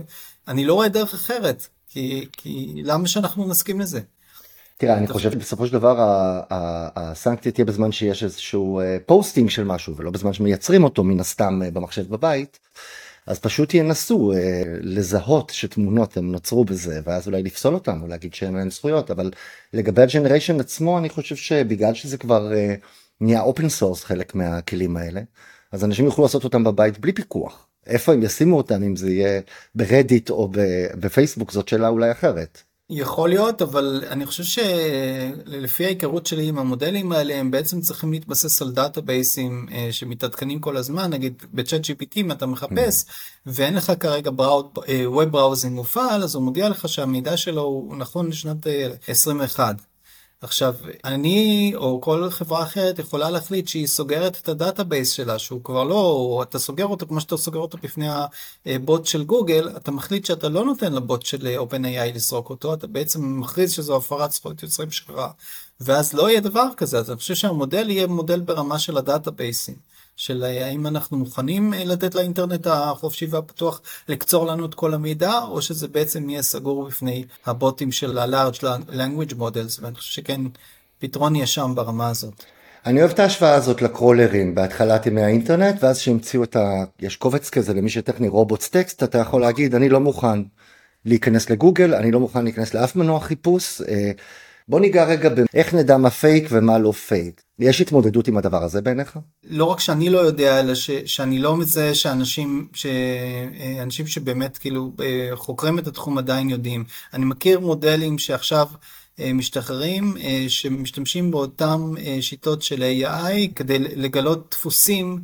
אני 0.49 0.65
לא 0.65 0.75
רואה 0.75 0.89
דרך 0.89 1.15
אחרת 1.15 1.67
כי, 1.89 2.27
כי 2.33 2.83
למה 2.85 3.09
שאנחנו 3.09 3.49
נסכים 3.49 3.81
לזה. 3.81 4.01
תראה, 4.77 4.99
אני 4.99 5.07
חושב 5.07 5.31
שבסופו 5.31 5.67
של 5.67 5.73
דבר 5.73 5.97
הסנקציה 6.97 7.53
תהיה 7.53 7.65
בזמן 7.65 7.93
שיש 7.93 8.25
איזשהו 8.25 8.81
posting 9.07 9.51
של 9.51 9.65
משהו 9.65 9.97
ולא 9.97 10.11
בזמן 10.11 10.33
שמייצרים 10.33 10.85
אותו 10.85 11.05
מן 11.05 11.21
הסתם 11.21 11.61
במחשב 11.73 12.09
בבית. 12.09 12.59
אז 13.27 13.39
פשוט 13.39 13.75
ינסו 13.75 14.33
אה, 14.33 14.63
לזהות 14.81 15.51
שתמונות 15.51 16.17
הם 16.17 16.33
נוצרו 16.33 16.65
בזה 16.65 17.01
ואז 17.05 17.27
אולי 17.27 17.43
לפסול 17.43 17.75
אותם 17.75 18.03
או 18.03 18.07
להגיד 18.07 18.35
שאין 18.35 18.55
להם 18.55 18.71
זכויות 18.71 19.11
אבל 19.11 19.31
לגבי 19.73 20.03
ה 20.03 20.08
generation 20.08 20.61
עצמו 20.61 20.99
אני 20.99 21.09
חושב 21.09 21.37
שבגלל 21.37 21.95
שזה 21.95 22.19
כבר 22.19 22.53
אה, 22.53 22.75
נהיה 23.21 23.41
open 23.41 23.69
source 23.69 24.05
חלק 24.05 24.35
מהכלים 24.35 24.97
האלה 24.97 25.21
אז 25.73 25.85
אנשים 25.85 26.05
יוכלו 26.05 26.25
לעשות 26.25 26.45
אותם 26.45 26.65
בבית 26.65 26.99
בלי 26.99 27.13
פיקוח 27.13 27.67
איפה 27.87 28.13
הם 28.13 28.23
ישימו 28.23 28.57
אותם 28.57 28.83
אם 28.83 28.97
זה 28.97 29.11
יהיה 29.11 29.41
ברדיט 29.75 30.31
או 30.31 30.49
בפייסבוק 31.01 31.53
זאת 31.53 31.69
שאלה 31.69 31.89
אולי 31.89 32.13
אחרת. 32.13 32.63
יכול 32.91 33.29
להיות 33.29 33.63
אבל 33.63 34.05
אני 34.11 34.27
חושב 34.27 34.45
שלפי 34.45 35.85
ההיכרות 35.85 36.27
שלי 36.27 36.49
עם 36.49 36.59
המודלים 36.59 37.13
האלה 37.13 37.35
הם 37.35 37.51
בעצם 37.51 37.81
צריכים 37.81 38.13
להתבסס 38.13 38.63
על 38.63 38.73
database 38.73 39.48
ים 39.48 39.67
אה, 39.73 39.89
שמתעדכנים 39.91 40.61
כל 40.61 40.77
הזמן 40.77 41.11
נגיד 41.11 41.43
בצ'אט 41.55 41.81
GPT 41.85 42.13
אם 42.17 42.33
אתה 42.33 42.47
מחפש 42.47 43.05
mm. 43.05 43.11
ואין 43.47 43.75
לך 43.75 43.93
כרגע 44.01 44.31
web 44.31 45.25
browsing 45.25 45.75
מופעל 45.75 46.23
אז 46.23 46.35
הוא 46.35 46.43
מודיע 46.43 46.69
לך 46.69 46.89
שהמידע 46.89 47.37
שלו 47.37 47.63
הוא 47.63 47.97
נכון 47.97 48.29
לשנת 48.29 48.67
21. 49.09 49.90
עכשיו 50.43 50.75
אני 51.05 51.73
או 51.77 52.01
כל 52.01 52.31
חברה 52.31 52.63
אחרת 52.63 52.99
יכולה 52.99 53.31
להחליט 53.31 53.69
שהיא 53.69 53.87
סוגרת 53.87 54.39
את 54.43 54.49
ה 54.49 54.56
database 54.56 55.11
שלה 55.11 55.39
שהוא 55.39 55.65
כבר 55.65 55.85
לא 55.85 56.41
אתה 56.43 56.59
סוגר 56.59 56.87
אותו 56.87 57.07
כמו 57.07 57.21
שאתה 57.21 57.37
סוגר 57.37 57.59
אותו 57.59 57.79
בפני 57.83 58.09
הבוט 58.67 59.07
של 59.07 59.25
גוגל 59.25 59.69
אתה 59.77 59.91
מחליט 59.91 60.25
שאתה 60.25 60.49
לא 60.49 60.65
נותן 60.65 60.93
לבוט 60.93 61.23
של 61.23 61.57
OpenAI 61.59 62.15
לסרוק 62.15 62.51
אותו 62.51 62.75
אתה 62.75 62.87
בעצם 62.87 63.41
מכריז 63.41 63.73
שזו 63.73 63.97
הפרת 63.97 64.33
זכויות 64.33 64.63
יוצרים 64.63 64.91
שלך 64.91 65.13
ואז 65.81 66.13
לא 66.13 66.31
יהיה 66.31 66.41
דבר 66.41 66.67
כזה 66.77 66.99
אז 66.99 67.11
אני 67.11 67.19
חושב 67.19 67.35
שהמודל 67.35 67.91
יהיה 67.91 68.07
מודל 68.07 68.41
ברמה 68.41 68.79
של 68.79 68.97
ה 68.97 69.04
database 69.05 69.66
ים. 69.67 69.90
של 70.21 70.45
אה, 70.45 70.67
האם 70.67 70.87
אנחנו 70.87 71.17
מוכנים 71.17 71.75
אה, 71.75 71.85
לתת 71.85 72.15
לאינטרנט 72.15 72.67
החופשי 72.67 73.27
והפתוח 73.27 73.83
לקצור 74.09 74.47
לנו 74.47 74.67
את 74.67 74.75
כל 74.75 74.95
המידע 74.95 75.39
או 75.39 75.63
שזה 75.63 75.89
בעצם 75.89 76.31
יהיה 76.31 76.43
סגור 76.43 76.87
בפני 76.87 77.25
הבוטים 77.47 77.93
של 77.93 78.19
ה-large 78.19 78.63
language 78.89 79.35
models 79.39 79.81
ואני 79.81 79.95
חושב 79.95 80.13
שכן 80.13 80.41
פתרון 80.99 81.37
יהיה 81.37 81.47
שם 81.47 81.73
ברמה 81.75 82.09
הזאת. 82.09 82.43
אני 82.87 83.01
אוהב 83.01 83.11
את 83.11 83.19
ההשוואה 83.19 83.55
הזאת 83.55 83.83
ל 83.83 83.90
crawler 83.90 84.40
ים 84.40 84.55
בהתחלת 84.55 85.07
ימי 85.07 85.23
האינטרנט 85.23 85.83
ואז 85.83 85.99
שהמציאו 85.99 86.45
את 86.45 86.57
ה... 86.57 86.85
יש 87.01 87.17
קובץ 87.17 87.51
כזה 87.51 87.75
למי 87.75 87.91
שטכני 87.91 88.29
robots 88.29 88.69
text 88.69 89.03
אתה 89.03 89.19
יכול 89.19 89.41
להגיד 89.41 89.75
אני 89.75 89.89
לא 89.89 90.01
מוכן 90.01 90.43
להיכנס 91.05 91.51
לגוגל 91.51 91.95
אני 91.95 92.11
לא 92.11 92.21
מוכן 92.21 92.45
להיכנס 92.45 92.75
לאף 92.75 92.97
מנוע 92.97 93.21
חיפוש. 93.21 93.83
אה, 93.83 94.11
בוא 94.71 94.81
ניגע 94.81 95.05
רגע 95.05 95.29
באיך 95.29 95.75
נדע 95.75 95.97
מה 95.97 96.11
פייק 96.11 96.49
ומה 96.51 96.79
לא 96.79 96.93
פייק. 96.93 97.43
יש 97.59 97.81
התמודדות 97.81 98.29
עם 98.29 98.37
הדבר 98.37 98.65
הזה 98.65 98.83
בעיניך? 98.83 99.19
לא 99.45 99.65
רק 99.65 99.81
שאני 99.81 100.11
לא 100.11 100.19
יודע, 100.19 100.61
אלא 100.61 100.75
ש, 100.75 100.91
שאני 100.91 101.39
לא 101.39 101.57
מזהה 101.57 101.95
שאנשים, 101.95 102.69
שאנשים 102.73 104.07
שבאמת 104.07 104.59
כאילו 104.59 104.93
אה, 105.03 105.31
חוקרים 105.35 105.79
את 105.79 105.87
התחום 105.87 106.19
עדיין 106.19 106.51
יודעים. 106.51 106.85
אני 107.15 107.25
מכיר 107.25 107.61
מודלים 107.61 108.19
שעכשיו 108.19 108.67
אה, 109.21 109.33
משתחררים, 109.33 110.17
אה, 110.21 110.45
שמשתמשים 110.49 111.31
באותם 111.31 111.95
שיטות 112.21 112.63
של 112.63 112.83
AI 112.83 113.55
כדי 113.55 113.79
לגלות 113.79 114.49
דפוסים 114.51 115.19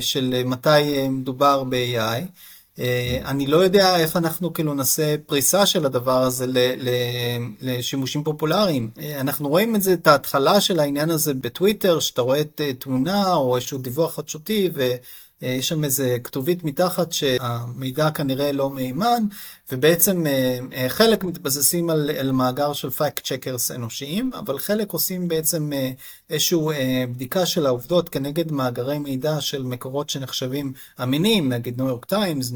של 0.00 0.42
מתי 0.44 1.08
מדובר 1.08 1.64
ב-AI. 1.64 2.22
אה, 2.78 3.18
אני 3.24 3.46
לא 3.46 3.56
יודע 3.56 3.96
איפה 3.96 4.18
אנחנו 4.18 4.52
כאילו 4.52 4.74
נעשה 4.74 5.14
פריסה 5.26 5.66
של 5.66 5.86
הדבר 5.86 6.22
הזה 6.22 6.46
לשימושים 7.60 8.24
פופולריים. 8.24 8.90
אה, 8.98 9.20
אנחנו 9.20 9.48
רואים 9.48 9.76
את 9.76 9.82
זה, 9.82 9.92
את 9.92 10.06
ההתחלה 10.06 10.60
של 10.60 10.80
העניין 10.80 11.10
הזה 11.10 11.34
בטוויטר, 11.34 12.00
שאתה 12.00 12.22
רואה 12.22 12.40
את 12.40 12.60
אה, 12.64 12.74
תמונה 12.74 13.34
או 13.34 13.56
איזשהו 13.56 13.78
דיווח 13.78 14.14
חדשותי 14.14 14.70
יש 15.44 15.68
שם 15.68 15.84
איזה 15.84 16.16
כתובית 16.24 16.64
מתחת 16.64 17.12
שהמידע 17.12 18.10
כנראה 18.10 18.52
לא 18.52 18.70
מהימן, 18.70 19.24
ובעצם 19.72 20.26
אה, 20.26 20.58
אה, 20.72 20.88
חלק 20.88 21.24
מתבססים 21.24 21.90
על, 21.90 22.10
על 22.18 22.32
מאגר 22.32 22.72
של 22.72 22.90
fact 22.90 23.20
checkers 23.20 23.70
אנושיים, 23.70 24.30
אבל 24.34 24.58
חלק 24.58 24.92
עושים 24.92 25.28
בעצם 25.28 25.72
אה, 25.72 25.90
איזושהי 26.30 26.58
בדיקה 27.12 27.46
של 27.46 27.66
העובדות 27.66 28.08
כנגד 28.08 28.52
מאגרי 28.52 28.98
מידע 28.98 29.40
של 29.40 29.62
מקורות 29.62 30.10
שנחשבים 30.10 30.72
אמינים, 31.02 31.52
נגיד 31.52 31.80
ניו 31.80 31.88
יורק 31.88 32.04
טיימס, 32.04 32.52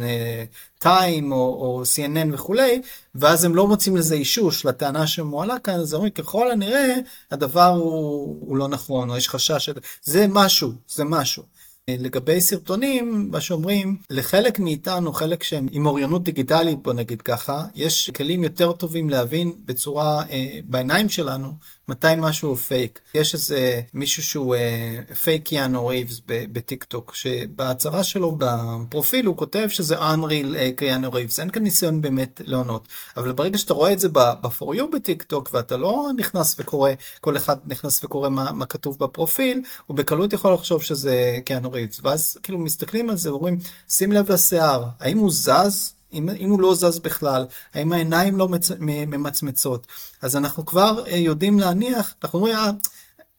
טיים, 0.78 1.32
או, 1.32 1.36
או 1.38 1.82
CNN 1.82 2.34
וכולי, 2.34 2.82
ואז 3.14 3.44
הם 3.44 3.54
לא 3.54 3.66
מוצאים 3.66 3.96
לזה 3.96 4.14
אישוש 4.14 4.66
לטענה 4.66 5.06
שמועלה 5.06 5.58
כאן, 5.58 5.74
אז 5.74 5.94
אומרים 5.94 6.12
ככל 6.12 6.50
הנראה 6.50 6.94
הדבר 7.30 7.66
הוא, 7.66 8.36
הוא 8.40 8.56
לא 8.56 8.68
נכון, 8.68 9.10
או 9.10 9.16
יש 9.16 9.28
חשש, 9.28 9.70
זה 10.02 10.26
משהו, 10.28 10.72
זה 10.88 11.04
משהו. 11.04 11.57
לגבי 11.98 12.40
סרטונים, 12.40 13.28
מה 13.30 13.40
שאומרים, 13.40 13.96
לחלק 14.10 14.58
מאיתנו, 14.58 15.12
חלק 15.12 15.42
שהם 15.42 15.66
עם 15.70 15.86
אוריינות 15.86 16.24
דיגיטלית, 16.24 16.82
בוא 16.82 16.92
נגיד 16.92 17.22
ככה, 17.22 17.64
יש 17.74 18.10
כלים 18.10 18.44
יותר 18.44 18.72
טובים 18.72 19.10
להבין 19.10 19.52
בצורה, 19.64 20.22
אה, 20.30 20.58
בעיניים 20.64 21.08
שלנו, 21.08 21.52
מתי 21.88 22.06
משהו 22.18 22.48
הוא 22.48 22.56
פייק. 22.56 23.00
יש 23.14 23.34
איזה 23.34 23.80
מישהו 23.94 24.22
שהוא 24.22 24.54
אה, 24.54 25.14
פייק 25.14 25.52
יאנו 25.52 25.86
ריבס 25.86 26.20
בטיק 26.26 26.84
טוק, 26.84 27.14
שבהצהרה 27.14 28.04
שלו 28.04 28.38
בפרופיל 28.38 29.26
הוא 29.26 29.36
כותב 29.36 29.68
שזה 29.68 29.98
unreal 29.98 30.56
אה, 30.56 30.70
קיאנו 30.76 31.12
ריבס, 31.12 31.40
אין 31.40 31.50
כאן 31.50 31.62
ניסיון 31.62 32.00
באמת 32.00 32.40
להונות. 32.44 32.88
אבל 33.16 33.32
ברגע 33.32 33.58
שאתה 33.58 33.74
רואה 33.74 33.92
את 33.92 33.98
זה 34.00 34.08
ב-for 34.08 34.74
you 34.76 34.82
בטיק 34.92 35.22
טוק 35.22 35.50
ואתה 35.52 35.76
לא 35.76 36.08
נכנס 36.16 36.56
וקורא, 36.58 36.90
כל 37.20 37.36
אחד 37.36 37.56
נכנס 37.66 38.04
וקורא 38.04 38.28
מה, 38.28 38.52
מה 38.52 38.66
כתוב 38.66 38.96
בפרופיל, 39.00 39.62
הוא 39.86 39.96
בקלות 39.96 40.32
יכול 40.32 40.52
לחשוב 40.52 40.82
שזה 40.82 41.38
קיאנו 41.44 41.72
ריבס. 41.72 41.77
ואז 42.02 42.38
כאילו 42.42 42.58
מסתכלים 42.58 43.10
על 43.10 43.16
זה 43.16 43.32
ואומרים, 43.32 43.58
שים 43.88 44.12
לב 44.12 44.32
לשיער, 44.32 44.84
האם 45.00 45.18
הוא 45.18 45.30
זז? 45.32 45.92
אם, 46.12 46.28
אם 46.30 46.50
הוא 46.50 46.60
לא 46.60 46.74
זז 46.74 46.98
בכלל, 46.98 47.46
האם 47.74 47.92
העיניים 47.92 48.38
לא 48.38 48.48
מצ... 48.48 48.70
ממצמצות, 48.80 49.86
אז 50.22 50.36
אנחנו 50.36 50.66
כבר 50.66 51.04
אה, 51.06 51.16
יודעים 51.16 51.60
להניח, 51.60 52.14
אנחנו 52.22 52.38
אומרים, 52.38 52.56
אה, 52.56 52.70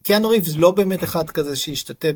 קיאנו 0.03 0.29
ריבס 0.29 0.55
לא 0.55 0.71
באמת 0.71 1.03
אחד 1.03 1.29
כזה 1.29 1.55
שישתתה 1.55 2.07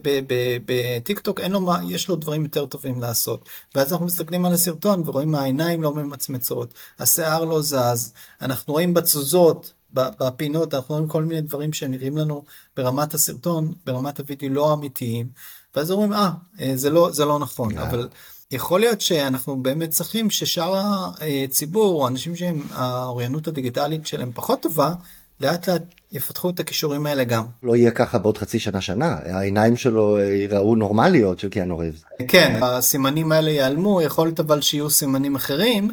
בטיק 0.66 1.20
טוק, 1.20 1.40
אין 1.40 1.52
לו 1.52 1.62
מה, 1.62 1.80
יש 1.88 2.08
לו 2.08 2.16
דברים 2.16 2.44
יותר 2.44 2.66
טובים 2.66 3.02
לעשות. 3.02 3.50
ואז 3.76 3.92
אנחנו 3.92 4.06
מסתכלים 4.06 4.46
על 4.46 4.54
הסרטון 4.54 5.04
ורואים 5.06 5.36
העיניים 5.36 5.84
לא 5.84 5.94
ממצמצות, 5.94 6.74
השיער 7.00 7.46
לא 7.46 7.62
זז, 7.62 8.14
אנחנו 8.42 8.74
רואים 8.74 8.94
בתזוזות, 8.94 9.74
בפינות, 9.94 10.74
אנחנו 10.74 10.96
רואים 10.96 11.10
כל 11.10 11.24
מיני 11.24 11.42
דברים 11.42 11.74
שנראים 11.74 12.18
לנו 12.18 12.44
ברמת 12.78 13.14
הסרטון, 13.14 13.74
ברמת 13.86 14.20
הוידאו 14.20 14.50
לא 14.50 14.74
אמיתיים, 14.74 15.28
ואז 15.76 15.92
אומרים, 15.92 16.14
אה, 16.14 16.30
אה 16.62 16.72
זה 16.76 16.90
לא, 16.90 17.10
זה 17.12 17.26
לא 17.26 17.40
נכון, 17.40 17.78
אבל... 17.78 18.08
יכול 18.52 18.80
להיות 18.80 19.02
שאנחנו 19.02 19.56
באמת 19.56 19.90
צריכים 19.90 20.30
ששאר 20.30 20.82
הציבור, 21.22 22.02
או 22.02 22.08
אנשים 22.08 22.36
שהם, 22.36 22.62
האוריינות 22.72 23.48
הדיגיטלית 23.48 24.08
שלהם 24.08 24.32
פחות 24.34 24.62
טובה, 24.62 24.94
לאט 25.40 25.70
לאט 25.70 25.82
יפתחו 26.12 26.50
את 26.50 26.60
הכישורים 26.60 27.06
האלה 27.06 27.24
גם. 27.24 27.44
לא 27.64 27.76
יהיה 27.76 27.92
ככה 27.92 28.18
בעוד 28.18 28.38
חצי 28.38 28.60
שנה 28.60 28.82
שנה, 28.82 29.18
העיניים 29.26 29.78
שלו 29.78 30.20
ייראו 30.20 30.76
נורמליות 30.76 31.40
של 31.40 31.50
קיאנו 31.50 31.78
ריבס. 31.78 32.04
כן, 32.28 32.60
הסימנים 32.64 33.32
האלה 33.32 33.52
ייעלמו, 33.52 34.02
יכול 34.02 34.28
להיות 34.28 34.40
אבל 34.40 34.62
שיהיו 34.62 34.90
סימנים 34.90 35.36
אחרים. 35.36 35.92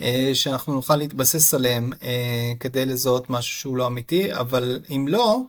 אה, 0.00 0.30
שאנחנו 0.34 0.74
נוכל 0.74 0.96
להתבסס 0.96 1.54
עליהם 1.54 1.90
אה, 2.02 2.52
כדי 2.60 2.86
לזהות 2.86 3.30
משהו 3.30 3.60
שהוא 3.60 3.76
לא 3.76 3.86
אמיתי, 3.86 4.34
אבל 4.34 4.80
אם 4.90 5.06
לא, 5.08 5.40
אה, 5.40 5.42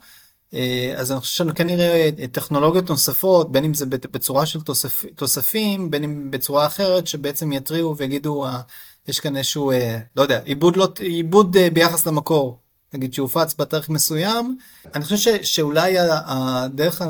אז 0.98 1.12
אני 1.12 1.20
חושב 1.20 1.36
שאנחנו 1.36 1.56
כנראה 1.56 2.10
טכנולוגיות 2.32 2.89
נוספות, 2.89 3.51
בין 3.51 3.63
אם 3.63 3.74
זה 3.74 3.86
בצורה 3.86 4.46
של 4.46 4.62
תוספ, 4.62 5.06
תוספים, 5.16 5.92
בין 5.92 6.04
אם 6.04 6.32
בצורה 6.32 6.66
אחרת, 6.66 7.08
שבעצם 7.08 7.51
יתריעו 7.51 7.98
ויגידו, 7.98 8.46
אה, 8.46 8.62
יש 9.08 9.20
כאן 9.20 9.38
איזשהו, 9.38 9.72
אה, 9.72 10.00
לא 10.16 10.22
יודע, 10.22 10.39
עיבוד, 10.44 10.77
לא, 10.77 10.88
עיבוד 11.00 11.58
ביחס 11.74 12.08
למקור, 12.08 12.60
נגיד 12.94 13.13
שהופץ 13.13 13.56
בתאריך 13.60 13.89
מסוים. 13.89 14.58
אני 14.96 15.04
חושב 15.04 15.18
ש, 15.18 15.27
שאולי 15.27 15.96
הדרך, 16.00 17.01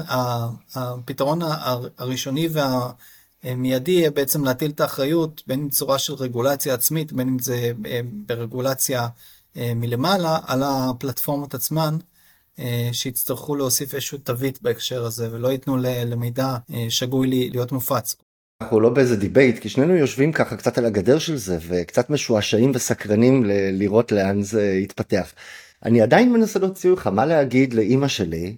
הפתרון 0.76 1.40
הראשוני 1.98 2.50
והמיידי 3.44 3.92
יהיה 3.92 4.12
בעצם 4.12 4.44
להטיל 4.44 4.72
את 4.72 4.80
האחריות, 4.80 5.44
בין 5.48 5.60
אם 5.60 5.70
צורה 5.70 6.00
של 6.00 6.14
רגולציה 6.14 6.74
עצמית, 6.74 7.14
בין 7.14 7.28
אם 7.28 7.40
זה 7.40 7.72
ברגולציה 8.28 9.08
מלמעלה, 9.56 10.40
על 10.46 10.64
הפלטפורמות 10.64 11.54
עצמן. 11.54 11.98
אה, 12.60 12.90
שיצטרכו 12.92 13.56
להוסיף 13.56 13.94
איזשהו 13.94 14.18
תווית 14.18 14.62
בהקשר 14.62 15.06
הזה 15.06 15.28
ולא 15.32 15.48
ייתנו 15.52 15.78
למידע 15.82 16.56
אה, 16.74 16.86
שגוי 16.90 17.50
להיות 17.50 17.72
מופץ. 17.72 18.16
אנחנו 18.62 18.80
לא 18.80 18.90
באיזה 18.90 19.16
debate 19.16 19.60
כי 19.60 19.70
שנינו 19.70 19.96
יושבים 19.96 20.32
ככה 20.32 20.56
קצת 20.56 20.78
על 20.78 20.86
הגדר 20.86 21.20
של 21.20 21.38
זה 21.38 21.58
וקצת 21.68 22.10
משועשעים 22.10 22.72
וסקרנים 22.76 23.46
ל- 23.46 23.52
לראות 23.72 24.12
לאן 24.12 24.42
זה 24.42 24.74
יתפתח. 24.84 25.34
אני 25.86 26.02
עדיין 26.02 26.34
מנסה 26.34 26.60
להוציא 26.60 26.92
לך 26.92 27.08
מה 27.08 27.26
להגיד 27.26 27.74
לאימא 27.74 28.08
שלי 28.08 28.58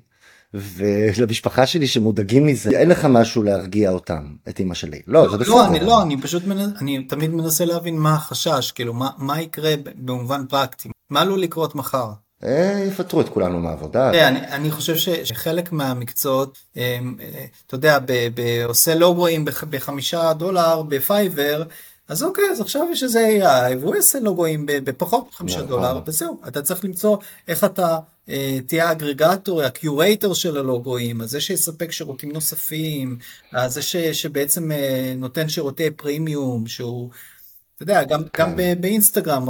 ולמשפחה 0.53 1.65
שלי 1.65 1.87
שמודאגים 1.87 2.45
מזה 2.45 2.69
אין 2.69 2.89
לך 2.89 3.05
משהו 3.05 3.43
להרגיע 3.43 3.91
אותם 3.91 4.35
את 4.49 4.59
אימא 4.59 4.73
שלי 4.75 5.01
לא, 5.07 5.23
לא 5.25 5.31
זה 5.31 5.37
בסדר. 5.37 5.53
לא 5.55 5.67
אני 5.67 5.79
לא 5.79 6.01
אני 6.01 6.21
פשוט 6.21 6.43
מנס, 6.43 6.69
אני 6.81 7.03
תמיד 7.03 7.29
מנסה 7.29 7.65
להבין 7.65 7.97
מה 7.97 8.13
החשש 8.15 8.71
כאילו 8.71 8.93
מה 8.93 9.09
מה 9.17 9.41
יקרה 9.41 9.73
במובן 9.95 10.45
פרקטי 10.49 10.89
מה 11.09 11.21
עלול 11.21 11.39
לקרות 11.41 11.75
מחר. 11.75 12.11
אה, 12.43 12.83
יפטרו 12.87 13.21
את 13.21 13.29
כולנו 13.29 13.59
מהעבודה. 13.59 14.27
אני, 14.27 14.39
אני 14.39 14.71
חושב 14.71 14.95
שחלק 15.23 15.71
מהמקצועות, 15.71 16.57
אה, 16.77 16.99
אתה 17.67 17.75
יודע, 17.75 17.97
עושה 18.65 18.95
לוגוים 18.95 19.45
בחמישה 19.45 20.33
דולר 20.33 20.81
בפייבר, 20.81 21.63
אז 22.07 22.23
אוקיי, 22.23 22.43
אז 22.51 22.61
עכשיו 22.61 22.87
יש 22.91 23.03
איזה 23.03 23.27
AI, 23.41 23.77
והוא 23.79 23.95
יעשה 23.95 24.19
לוגוים 24.19 24.65
בפחות 24.67 25.27
מחמישה 25.29 25.57
נכון. 25.57 25.69
דולר, 25.69 26.01
וזהו, 26.07 26.41
אתה 26.47 26.61
צריך 26.61 26.85
למצוא 26.85 27.17
איך 27.47 27.63
אתה 27.63 27.97
אה, 28.29 28.59
תהיה 28.67 28.89
ה 28.89 28.95
aggregator, 28.95 29.61
ה 29.61 29.70
curator 29.70 30.33
של 30.33 30.57
הלוגוים, 30.57 31.25
זה 31.25 31.41
שיספק 31.41 31.91
שירותים 31.91 32.31
נוספים, 32.31 33.17
זה 33.67 33.81
ש, 33.81 33.95
שבעצם 33.95 34.71
אה, 34.71 35.13
נותן 35.17 35.49
שירותי 35.49 35.91
פרימיום, 35.91 36.67
שהוא... 36.67 37.09
אתה 37.79 37.91
יודע, 37.91 38.03
גם, 38.03 38.23
כן. 38.23 38.43
גם 38.43 38.55
באינסטגרם, 38.81 39.47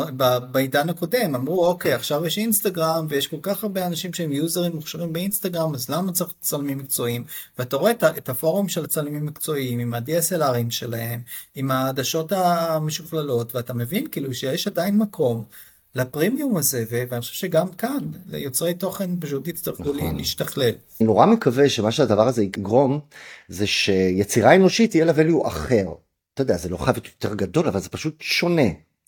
בעידן 0.51 0.89
הקודם, 0.89 1.35
אמרו, 1.35 1.65
אוקיי, 1.65 1.93
עכשיו 1.93 2.25
יש 2.25 2.37
אינסטגרם, 2.37 3.05
ויש 3.09 3.27
כל 3.27 3.37
כך 3.41 3.63
הרבה 3.63 3.85
אנשים 3.85 4.13
שהם 4.13 4.31
user 4.31 4.60
ים 4.60 4.75
מוכשרים 4.75 5.13
באינסטגרם, 5.13 5.75
אז 5.75 5.89
למה 5.89 6.11
צריך 6.11 6.33
צלמים 6.41 6.77
מקצועיים? 6.77 7.23
ואתה 7.59 7.75
רואה 7.75 7.91
את, 7.91 8.29
הפורום 8.29 8.69
של 8.69 8.83
הצלמים 8.83 9.15
המקצועיים, 9.15 9.79
עם 9.79 9.93
ה-DSLR 9.93 10.50
ים 10.50 10.69
שלהם, 10.69 11.21
עם 11.55 11.71
העדשות 11.71 12.31
המשוכללות, 12.31 13.55
ואתה 13.55 13.73
מבין 13.73 14.07
כאילו 14.07 14.33
שיש 14.33 14.67
עדיין 14.67 14.97
מקום 14.97 15.43
לפרימיום 15.95 16.57
הזה, 16.57 16.83
ואני 16.89 17.21
חושב 17.21 17.33
שגם 17.33 17.67
כאן, 17.67 17.99
ליוצרי 18.29 18.73
תוכן 18.73 19.09
פשוט 19.19 19.47
יצטרכו 19.47 19.83
נכון. 19.83 20.17
להשתכלל. 20.17 20.71
נורא 21.01 21.25
מקווה 21.25 21.69
שמה 21.69 21.91
שהדבר 21.91 22.27
הזה 22.27 22.43
יגרום, 22.43 22.99
זה 23.47 23.67
שיצירה 23.67 24.55
אנושית 24.55 24.95
יהיה 24.95 25.05
לה 25.05 25.13
value 25.13 25.47
אחר. 25.47 25.85
אתה 26.41 26.51
יודע, 26.51 26.57
זה 26.57 26.69
לא 26.69 26.77
חייב 26.77 26.95
להיות 26.95 27.07
יותר 27.07 27.35
גדול, 27.35 27.67
אבל 27.67 27.79
זה 27.79 27.89
פשוט 27.89 28.15
שונה. 28.19 28.61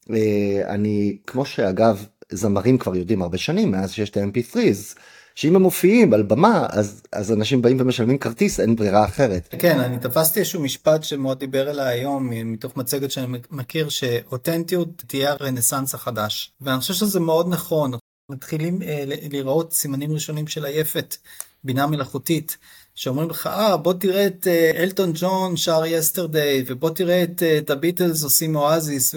אה, 0.09 0.61
אני, 0.65 1.17
כמו 1.27 1.45
שאגב, 1.45 2.05
זמרים 2.31 2.77
כבר 2.77 2.95
יודעים 2.95 3.21
הרבה 3.21 3.37
שנים, 3.37 3.71
מאז 3.71 3.91
שיש 3.91 4.09
את 4.09 4.17
ה-MP3's, 4.17 4.99
שאם 5.35 5.55
הם 5.55 5.61
מופיעים 5.61 6.13
על 6.13 6.23
במה, 6.23 6.67
אז, 6.69 7.01
אז 7.11 7.31
אנשים 7.31 7.61
באים 7.61 7.77
ומשלמים 7.79 8.17
כרטיס, 8.17 8.59
אין 8.59 8.75
ברירה 8.75 9.05
אחרת. 9.05 9.55
כן, 9.59 9.79
אני 9.79 9.99
תפסתי 9.99 10.39
איזשהו 10.39 10.61
משפט 10.61 11.03
שמאוד 11.03 11.39
דיבר 11.39 11.69
אליי 11.69 11.99
היום, 11.99 12.29
מתוך 12.45 12.77
מצגת 12.77 13.11
שאני 13.11 13.39
מכיר, 13.51 13.89
שאותנטיות 13.89 15.03
תהיה 15.07 15.31
הרנסאנס 15.31 15.93
החדש. 15.93 16.51
ואני 16.61 16.79
חושב 16.79 16.93
שזה 16.93 17.19
מאוד 17.19 17.49
נכון. 17.49 17.91
מתחילים 18.31 18.81
אה, 18.81 19.03
לראות 19.31 19.73
סימנים 19.73 20.11
ראשונים 20.11 20.47
של 20.47 20.65
עייפת, 20.65 21.17
בינה 21.63 21.87
מלאכותית. 21.87 22.57
שאומרים 23.01 23.29
לך, 23.29 23.47
אה, 23.47 23.77
בוא 23.77 23.93
תראה 23.93 24.27
את 24.27 24.47
אה, 24.47 24.71
אלטון 24.75 25.11
ג'ון 25.15 25.57
שר 25.57 25.85
יסטרדי, 25.85 26.63
ובוא 26.67 26.89
תראה 26.89 27.23
את, 27.23 27.43
אה, 27.43 27.57
את 27.57 27.69
הביטלס 27.69 28.23
עושים 28.23 28.55
אואזיס, 28.55 29.15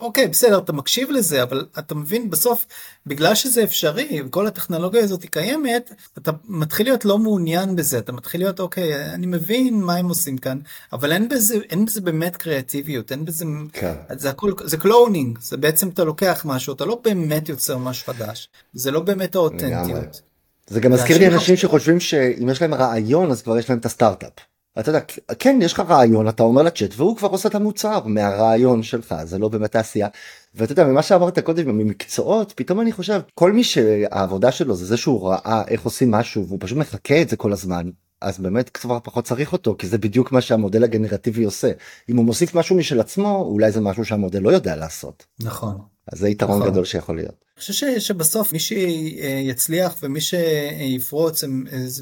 אוקיי, 0.00 0.28
בסדר, 0.28 0.58
אתה 0.58 0.72
מקשיב 0.72 1.10
לזה, 1.10 1.42
אבל 1.42 1.66
אתה 1.78 1.94
מבין, 1.94 2.30
בסוף, 2.30 2.66
בגלל 3.06 3.34
שזה 3.34 3.64
אפשרי, 3.64 4.20
וכל 4.26 4.46
הטכנולוגיה 4.46 5.04
הזאת 5.04 5.22
היא 5.22 5.30
קיימת, 5.30 5.92
אתה 6.18 6.30
מתחיל 6.44 6.86
להיות 6.86 7.04
לא 7.04 7.18
מעוניין 7.18 7.76
בזה, 7.76 7.98
אתה 7.98 8.12
מתחיל 8.12 8.40
להיות, 8.40 8.60
אוקיי, 8.60 9.14
אני 9.14 9.26
מבין 9.26 9.80
מה 9.80 9.96
הם 9.96 10.08
עושים 10.08 10.38
כאן, 10.38 10.58
אבל 10.92 11.12
אין 11.12 11.28
בזה, 11.28 11.54
אין 11.70 11.84
בזה 11.84 12.00
באמת 12.00 12.36
קריאטיביות, 12.36 13.12
אין 13.12 13.24
בזה, 13.24 13.44
כן. 13.72 13.94
זה 14.16 14.30
הכל, 14.30 14.52
זה 14.64 14.76
cloning, 14.76 15.38
זה 15.40 15.56
בעצם 15.56 15.88
אתה 15.88 16.04
לוקח 16.04 16.42
משהו, 16.44 16.74
אתה 16.74 16.84
לא 16.84 17.00
באמת 17.04 17.48
יוצר 17.48 17.78
משהו 17.78 18.06
חדש, 18.06 18.48
זה 18.72 18.90
לא 18.90 19.00
באמת 19.00 19.34
האותנטיות. 19.34 20.27
זה 20.68 20.80
גם 20.80 20.92
מזכיר 20.92 21.18
לי 21.18 21.26
אנשים 21.26 21.56
שחושבים 21.56 22.00
שאם 22.00 22.48
יש 22.48 22.62
להם 22.62 22.74
רעיון 22.74 23.30
אז 23.30 23.42
כבר 23.42 23.58
יש 23.58 23.70
להם 23.70 23.78
את 23.78 23.86
הסטארט-אפ. 23.86 24.32
אתה 24.78 24.90
יודע, 24.90 25.00
כן 25.38 25.58
יש 25.62 25.72
לך 25.72 25.80
רעיון 25.80 26.28
אתה 26.28 26.42
אומר 26.42 26.62
לצ'אט 26.62 26.90
והוא 26.96 27.16
כבר 27.16 27.28
עושה 27.28 27.48
את 27.48 27.54
המוצר 27.54 28.00
מהרעיון 28.06 28.82
שלך 28.82 29.14
זה 29.24 29.38
לא 29.38 29.48
באמת 29.48 29.72
תעשייה. 29.72 30.08
ואתה 30.54 30.72
יודע 30.72 30.84
ממה 30.84 31.02
שאמרת 31.02 31.38
קודם 31.38 31.78
ממקצועות 31.78 32.52
פתאום 32.56 32.80
אני 32.80 32.92
חושב 32.92 33.20
כל 33.34 33.52
מי 33.52 33.64
שהעבודה 33.64 34.52
שלו 34.52 34.76
זה 34.76 34.86
זה 34.86 34.96
שהוא 34.96 35.28
ראה 35.28 35.62
איך 35.68 35.84
עושים 35.84 36.10
משהו 36.10 36.46
והוא 36.46 36.58
פשוט 36.60 36.78
מחקה 36.78 37.22
את 37.22 37.28
זה 37.28 37.36
כל 37.36 37.52
הזמן 37.52 37.90
אז 38.20 38.38
באמת 38.38 38.68
כבר 38.68 38.98
פחות 39.02 39.24
צריך 39.24 39.52
אותו 39.52 39.76
כי 39.78 39.86
זה 39.86 39.98
בדיוק 39.98 40.32
מה 40.32 40.40
שהמודל 40.40 40.84
הגנרטיבי 40.84 41.44
עושה 41.44 41.70
אם 42.08 42.16
הוא 42.16 42.24
מוסיף 42.24 42.54
משהו 42.54 42.76
משל 42.76 43.00
עצמו 43.00 43.48
אולי 43.50 43.72
זה 43.72 43.80
משהו 43.80 44.04
שהמודל 44.04 44.42
לא 44.42 44.50
יודע 44.50 44.76
לעשות. 44.76 45.26
נכון. 45.40 45.78
אז 46.12 46.18
זה 46.18 46.28
יתרון 46.28 46.58
נכון. 46.58 46.70
גדול 46.70 46.84
שיכול 46.84 47.16
להיות. 47.16 47.34
אני 47.56 47.60
חושב 47.60 48.00
שבסוף 48.00 48.52
מי 48.52 48.58
שיצליח 48.58 49.94
ומי 50.02 50.20
שיפרוץ 50.20 51.44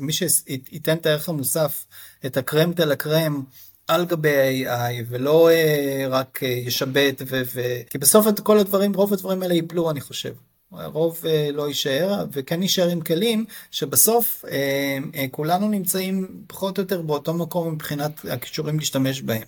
מי 0.01 0.13
שייתן 0.13 0.97
את 0.97 1.07
הערך 1.07 1.29
המוסף 1.29 1.87
את 2.27 2.37
הקרם 2.37 2.73
דה 2.73 2.93
הקרם 2.93 3.43
על 3.89 4.05
גבי 4.05 4.67
ה-AI 4.67 5.05
ולא 5.09 5.51
אה, 5.51 6.07
רק 6.09 6.41
אה, 6.43 6.49
ישבת 6.49 7.23
ו... 7.27 7.43
ו... 7.55 7.61
כי 7.91 7.99
בסוף 7.99 8.29
את 8.29 8.41
כל 8.41 8.59
הדברים 8.59 8.95
רוב 8.95 9.13
הדברים 9.13 9.43
האלה 9.43 9.55
ייפלו 9.55 9.91
אני 9.91 10.01
חושב. 10.01 10.35
הרוב 10.73 11.19
אה, 11.27 11.51
לא 11.53 11.69
יישאר 11.69 12.25
וכן 12.33 12.63
יישאר 12.63 12.89
עם 12.89 13.01
כלים 13.01 13.45
שבסוף 13.71 14.45
כולנו 15.31 15.69
נמצאים 15.69 16.43
פחות 16.47 16.79
או 16.79 16.83
יותר 16.83 17.03
באותו 17.03 17.35
מקום 17.35 17.73
מבחינת 17.73 18.25
הכישורים 18.31 18.79
להשתמש 18.79 19.23
בהם. 19.23 19.43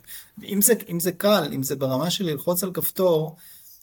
אם 0.44 0.62
זה 0.62 0.74
אם 0.88 1.00
זה 1.00 1.12
קל 1.12 1.48
אם 1.54 1.62
זה 1.62 1.76
ברמה 1.76 2.10
של 2.10 2.24
ללחוץ 2.24 2.64
על 2.64 2.72
כפתור. 2.72 3.36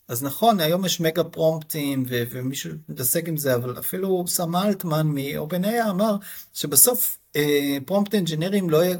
אז 0.07 0.23
נכון, 0.23 0.59
היום 0.59 0.85
יש 0.85 1.01
מגה 1.01 1.23
פרומפטים 1.23 2.05
ומישהו 2.09 2.71
מתעסק 2.89 3.27
עם 3.27 3.37
זה, 3.37 3.55
אבל 3.55 3.79
אפילו 3.79 4.23
סם 4.27 4.55
אלטמן 4.55 5.07
מ-OpenAI 5.07 5.89
אמר 5.89 6.15
שבסוף 6.53 7.17
אה, 7.35 7.77
פרומפט 7.85 8.15
אנג'ינירים 8.15 8.69
לא 8.69 8.83
יהיה, 8.83 8.97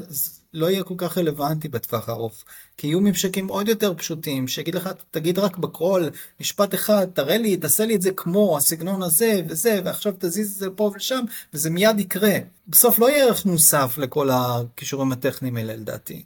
לא 0.52 0.70
יהיה 0.70 0.84
כל 0.84 0.94
כך 0.98 1.18
רלוונטי 1.18 1.68
בטווח 1.68 2.08
הארוך. 2.08 2.44
כי 2.76 2.86
יהיו 2.86 3.00
ממשקים 3.00 3.48
עוד 3.48 3.68
יותר 3.68 3.94
פשוטים, 3.94 4.48
שיגיד 4.48 4.74
לך, 4.74 4.90
תגיד 5.10 5.38
רק 5.38 5.56
בקרול 5.56 6.10
משפט 6.40 6.74
אחד, 6.74 7.06
תראה 7.14 7.38
לי, 7.38 7.56
תעשה 7.56 7.86
לי 7.86 7.96
את 7.96 8.02
זה 8.02 8.10
כמו 8.10 8.56
הסגנון 8.56 9.02
הזה 9.02 9.42
וזה, 9.48 9.80
ועכשיו 9.84 10.12
תזיז 10.18 10.52
את 10.52 10.58
זה 10.58 10.70
פה 10.70 10.92
ושם, 10.96 11.24
וזה 11.54 11.70
מיד 11.70 12.00
יקרה. 12.00 12.34
בסוף 12.68 12.98
לא 12.98 13.10
יהיה 13.10 13.24
ערך 13.24 13.46
מוסף 13.46 13.98
לכל 13.98 14.28
הכישורים 14.32 15.12
הטכניים 15.12 15.56
האלה 15.56 15.76
לדעתי. 15.76 16.24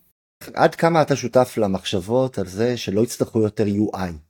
עד 0.55 0.75
כמה 0.75 1.03
אתה 1.03 1.17
שותף 1.17 1.55
למחשבות 1.57 2.39
על 2.39 2.47
זה 2.47 2.77
שלא 2.77 3.01
יצטרכו 3.01 3.41
יותר 3.41 3.65
UI? 3.65 4.30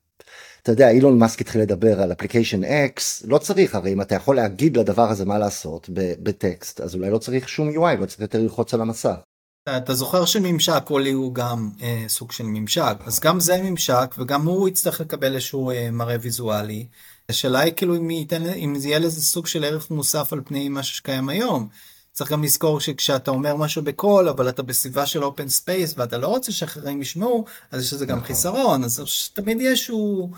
אתה 0.62 0.73
יודע 0.73 0.90
אילון 0.90 1.18
מאסק 1.18 1.40
התחיל 1.40 1.61
לדבר 1.61 2.01
על 2.01 2.12
אפליקיישן 2.12 2.64
אקס 2.64 3.23
לא 3.27 3.38
צריך 3.38 3.75
הרי 3.75 3.92
אם 3.92 4.01
אתה 4.01 4.14
יכול 4.14 4.37
להגיד 4.37 4.77
לדבר 4.77 5.11
הזה 5.11 5.25
מה 5.25 5.38
לעשות 5.38 5.90
בטקסט 6.23 6.81
אז 6.81 6.94
אולי 6.94 7.11
לא 7.11 7.18
צריך 7.18 7.49
שום 7.49 7.70
UI 7.70 8.01
לא 8.01 8.07
צריך 8.07 8.20
יותר 8.20 8.38
ללחוץ 8.38 8.75
על 8.75 8.81
המסך. 8.81 9.16
אתה 9.77 9.94
זוכר 9.94 10.25
שממשק 10.25 10.83
קולי 10.85 11.11
הוא 11.11 11.35
גם 11.35 11.70
אה, 11.83 12.05
סוג 12.09 12.33
של 12.33 12.44
ממשק 12.44 12.96
אז 13.05 13.20
גם 13.20 13.40
זה 13.40 13.62
ממשק 13.62 14.14
וגם 14.18 14.46
הוא 14.46 14.68
יצטרך 14.68 15.01
לקבל 15.01 15.35
איזשהו 15.35 15.70
אה, 15.70 15.90
מראה 15.90 16.16
ויזואלי. 16.20 16.87
השאלה 17.29 17.61
היא 17.61 17.73
כאילו 17.73 17.96
אם, 17.96 18.11
ייתן, 18.11 18.46
אם 18.46 18.79
זה 18.79 18.88
יהיה 18.88 18.99
לזה 18.99 19.23
סוג 19.23 19.46
של 19.46 19.64
ערך 19.64 19.90
מוסף 19.90 20.33
על 20.33 20.40
פני 20.44 20.68
משהו 20.70 20.96
שקיים 20.96 21.29
היום. 21.29 21.68
צריך 22.12 22.33
גם 22.33 22.42
לזכור 22.42 22.81
שכשאתה 22.81 23.31
אומר 23.31 23.57
משהו 23.57 23.83
בקול 23.83 24.29
אבל 24.29 24.49
אתה 24.49 24.62
בסביבה 24.62 25.07
של 25.07 25.25
open 25.25 25.49
space 25.49 25.94
ואתה 25.96 26.18
לא 26.18 26.27
רוצה 26.27 26.53
שאחרים 26.53 27.03
ישמעו 27.03 27.44
אז 27.70 27.83
יש 27.83 27.92
לזה 27.92 28.07
גם 28.07 28.16
נכון. 28.16 28.29
חיסרון 28.29 28.85
אז 28.85 29.31
תמיד 29.35 29.59
יש 29.61 29.88
הוא 29.88 30.31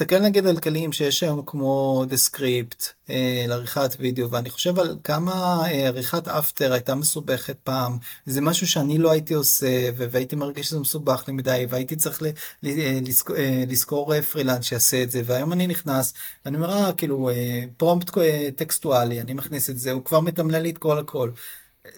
תסתכל 0.00 0.18
נגיד 0.18 0.46
על 0.46 0.60
כלים 0.60 0.92
שיש 0.92 1.22
היום 1.22 1.42
כמו 1.46 2.04
Descript 2.28 2.84
אה, 3.10 3.44
לעריכת 3.48 3.96
וידאו 3.98 4.30
ואני 4.30 4.50
חושב 4.50 4.78
על 4.78 4.98
כמה 5.04 5.32
אה, 5.64 5.86
עריכת 5.86 6.28
After 6.28 6.72
הייתה 6.72 6.94
מסובכת 6.94 7.56
פעם 7.64 7.98
זה 8.26 8.40
משהו 8.40 8.66
שאני 8.66 8.98
לא 8.98 9.10
הייתי 9.10 9.34
עושה 9.34 9.90
והייתי 9.96 10.36
מרגיש 10.36 10.66
שזה 10.66 10.80
מסובך 10.80 11.24
לי 11.26 11.32
מדי 11.32 11.66
והייתי 11.68 11.96
צריך 11.96 12.22
ל, 12.22 12.26
ל, 12.62 12.68
אה, 12.68 12.98
לזכור, 13.06 13.36
אה, 13.36 13.64
לזכור 13.68 14.14
אה, 14.14 14.22
פרילנס 14.22 14.64
שיעשה 14.64 15.02
את 15.02 15.10
זה 15.10 15.22
והיום 15.24 15.52
אני 15.52 15.66
נכנס 15.66 16.14
ואני 16.44 16.56
אומר 16.56 16.70
אה, 16.70 16.92
כאילו 16.92 17.30
אה, 17.30 17.64
פרומפט 17.76 18.18
אה, 18.18 18.48
טקסטואלי 18.56 19.20
אני 19.20 19.34
מכניס 19.34 19.70
את 19.70 19.78
זה 19.78 19.92
הוא 19.92 20.04
כבר 20.04 20.20
מתמלל 20.20 20.58
לי 20.62 20.70
את 20.70 20.78
כל 20.78 20.98
הכל. 20.98 21.30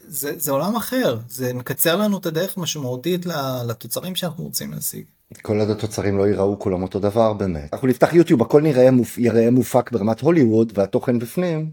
זה, 0.09 0.38
זה 0.38 0.53
עולם 0.53 0.77
אחר 0.77 1.19
זה 1.29 1.55
מקצר 1.55 1.97
לנו 1.97 2.19
את 2.19 2.27
הדרך 2.27 2.57
משמעותית 2.57 3.27
לתוצרים 3.67 4.17
שאנחנו 4.17 4.45
רוצים 4.45 4.73
להשיג. 4.73 5.05
כל 5.42 5.61
עוד 5.61 5.71
התוצרים 5.71 6.18
לא 6.18 6.27
ייראו 6.29 6.59
כולם 6.59 6.83
אותו 6.83 6.99
דבר 6.99 7.33
באמת. 7.33 7.68
אנחנו 7.73 7.88
נפתח 7.88 8.14
יוטיוב 8.14 8.42
הכל 8.42 8.62
נראה 8.62 8.90
מופ... 8.90 9.18
יראה 9.18 9.51
מופק 9.51 9.92
ברמת 9.92 10.21
הוליווד 10.21 10.73
והתוכן 10.75 11.18
בפנים 11.18 11.71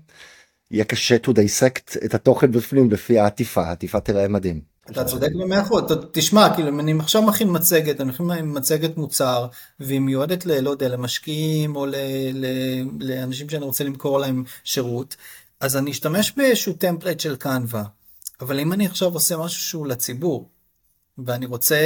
יהיה 0.72 0.84
קשה 0.84 1.17
to 1.26 1.30
dissect 1.30 2.06
את 2.06 2.13
התוכן 2.13 2.52
בפנים 2.52 2.91
לפי 2.91 3.19
העטיפה 3.19 3.63
העטיפה 3.63 4.00
תראה 4.00 4.28
מדהים. 4.28 4.62
אתה 4.91 5.04
צודק 5.04 5.30
במאה 5.39 5.62
אחוז, 5.62 5.84
תשמע 6.12 6.56
כאילו 6.56 6.69
אם 6.69 6.80
אני 6.80 6.93
עכשיו 7.00 7.22
מכין 7.22 7.48
מצגת, 7.52 8.02
אני 8.02 8.10
מכין 8.10 8.28
מצגת 8.43 8.98
מוצר 8.98 9.48
והיא 9.80 10.00
מיועדת 10.00 10.45
ל... 10.45 10.60
לא 10.60 10.69
יודע, 10.69 10.88
למשקיעים 10.88 11.76
או 11.76 11.86
ל... 11.86 11.95
ל... 12.34 12.45
לאנשים 13.00 13.50
שאני 13.50 13.65
רוצה 13.65 13.84
למכור 13.84 14.19
להם 14.19 14.43
שירות, 14.63 15.15
אז 15.60 15.78
אני 15.78 15.91
אשתמש 15.91 16.34
באיזשהו 16.38 16.74
טמפלט 16.74 17.19
של 17.19 17.36
קנווה, 17.36 17.84
אבל 18.41 18.60
אם 18.60 18.74
אני 18.74 18.86
עכשיו 18.86 19.13
עושה 19.13 19.38
משהו 19.38 19.62
שהוא 19.62 19.88
לציבור, 19.88 20.50
ואני 21.25 21.45
רוצה 21.45 21.77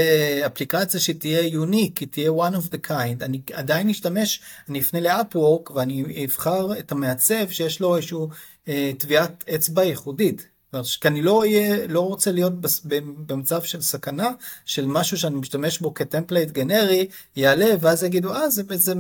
אפליקציה 0.46 1.00
שתהיה 1.00 1.48
יוניק, 1.48 1.98
היא 1.98 2.08
תהיה 2.08 2.32
one 2.32 2.54
of 2.54 2.74
the 2.74 2.90
kind, 2.90 3.24
אני 3.26 3.42
עדיין 3.54 3.90
אשתמש, 3.90 4.42
אני 4.70 4.80
אפנה 4.80 5.00
לאפוורק 5.00 5.72
ואני 5.72 6.26
אבחר 6.26 6.80
את 6.80 6.92
המעצב 6.92 7.50
שיש 7.50 7.80
לו 7.80 7.96
איזשהו 7.96 8.30
אה, 8.68 8.92
אצבע 9.56 9.84
ייחודית. 9.84 10.54
כי 11.02 11.08
אני 11.08 11.22
לא, 11.22 11.46
יהיה, 11.46 11.88
לא 11.88 12.00
רוצה 12.00 12.32
להיות 12.32 12.54
במצב 13.28 13.64
של 13.64 13.82
סכנה 13.82 14.30
של 14.66 14.86
משהו 14.86 15.18
שאני 15.18 15.36
משתמש 15.36 15.80
בו 15.80 15.94
כטמפלייט 15.94 16.52
גנרי 16.52 17.08
יעלה 17.36 17.76
ואז 17.80 18.04
יגידו 18.04 18.34
אה 18.34 18.50
זה, 18.50 18.64
זה 18.74 18.94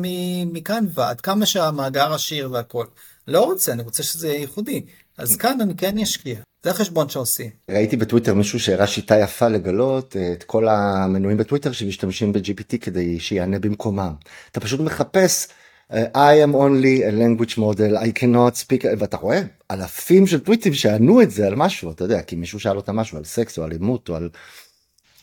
מכאן 0.46 0.86
ועד 0.94 1.22
כמה 1.22 1.46
שהמאגר 1.46 2.14
עשיר 2.14 2.52
והכל. 2.52 2.86
לא 3.28 3.46
רוצה, 3.46 3.74
אני 3.74 3.84
רוצה 3.84 4.04
שזה 4.04 4.28
יהיה 4.28 4.40
ייחודי. 4.40 4.86
אז 5.18 5.36
כאן 5.36 5.62
אני 5.62 5.76
כן 5.76 5.98
אשקיע. 5.98 6.40
זה 6.64 6.72
החשבון 6.72 7.10
שעושים. 7.10 7.50
ראיתי 7.72 7.98
בטוויטר 7.98 8.34
מישהו 8.34 8.60
שהראה 8.60 8.88
שיטה 8.88 9.20
יפה 9.20 9.48
לגלות 9.48 10.16
אה, 10.16 10.34
את 10.34 10.44
כל 10.44 10.68
המנויים 10.68 11.38
בטוויטר 11.38 11.72
שמשתמשים 11.72 12.34
ב-GPT 12.34 12.78
כדי 12.82 13.20
שיענה 13.20 13.60
במקומם. 13.60 14.14
אתה 14.52 14.60
פשוט 14.60 14.80
מחפש 14.80 15.48
אה, 15.94 16.06
I 16.34 16.48
am 16.48 16.54
only 16.54 17.04
a 17.04 17.12
language 17.12 17.58
model, 17.58 17.98
I 17.98 18.20
cannot 18.20 18.56
speak, 18.66 18.86
ואתה 19.00 19.18
רואה 19.18 19.42
אלפים 19.72 20.28
של 20.28 20.40
טוויטים 20.40 20.74
שענו 20.74 21.22
את 21.22 21.32
זה 21.32 21.48
על 21.48 21.56
משהו, 21.56 21.92
אתה 21.92 22.04
יודע, 22.04 22.22
כי 22.22 22.36
מישהו 22.36 22.60
שאל 22.60 22.78
אותם 22.78 22.96
משהו 22.96 23.18
על 23.18 23.24
סקס 23.24 23.58
או 23.58 23.64
על 23.64 23.70
אלימות 23.70 24.10
או 24.10 24.16
על... 24.16 24.30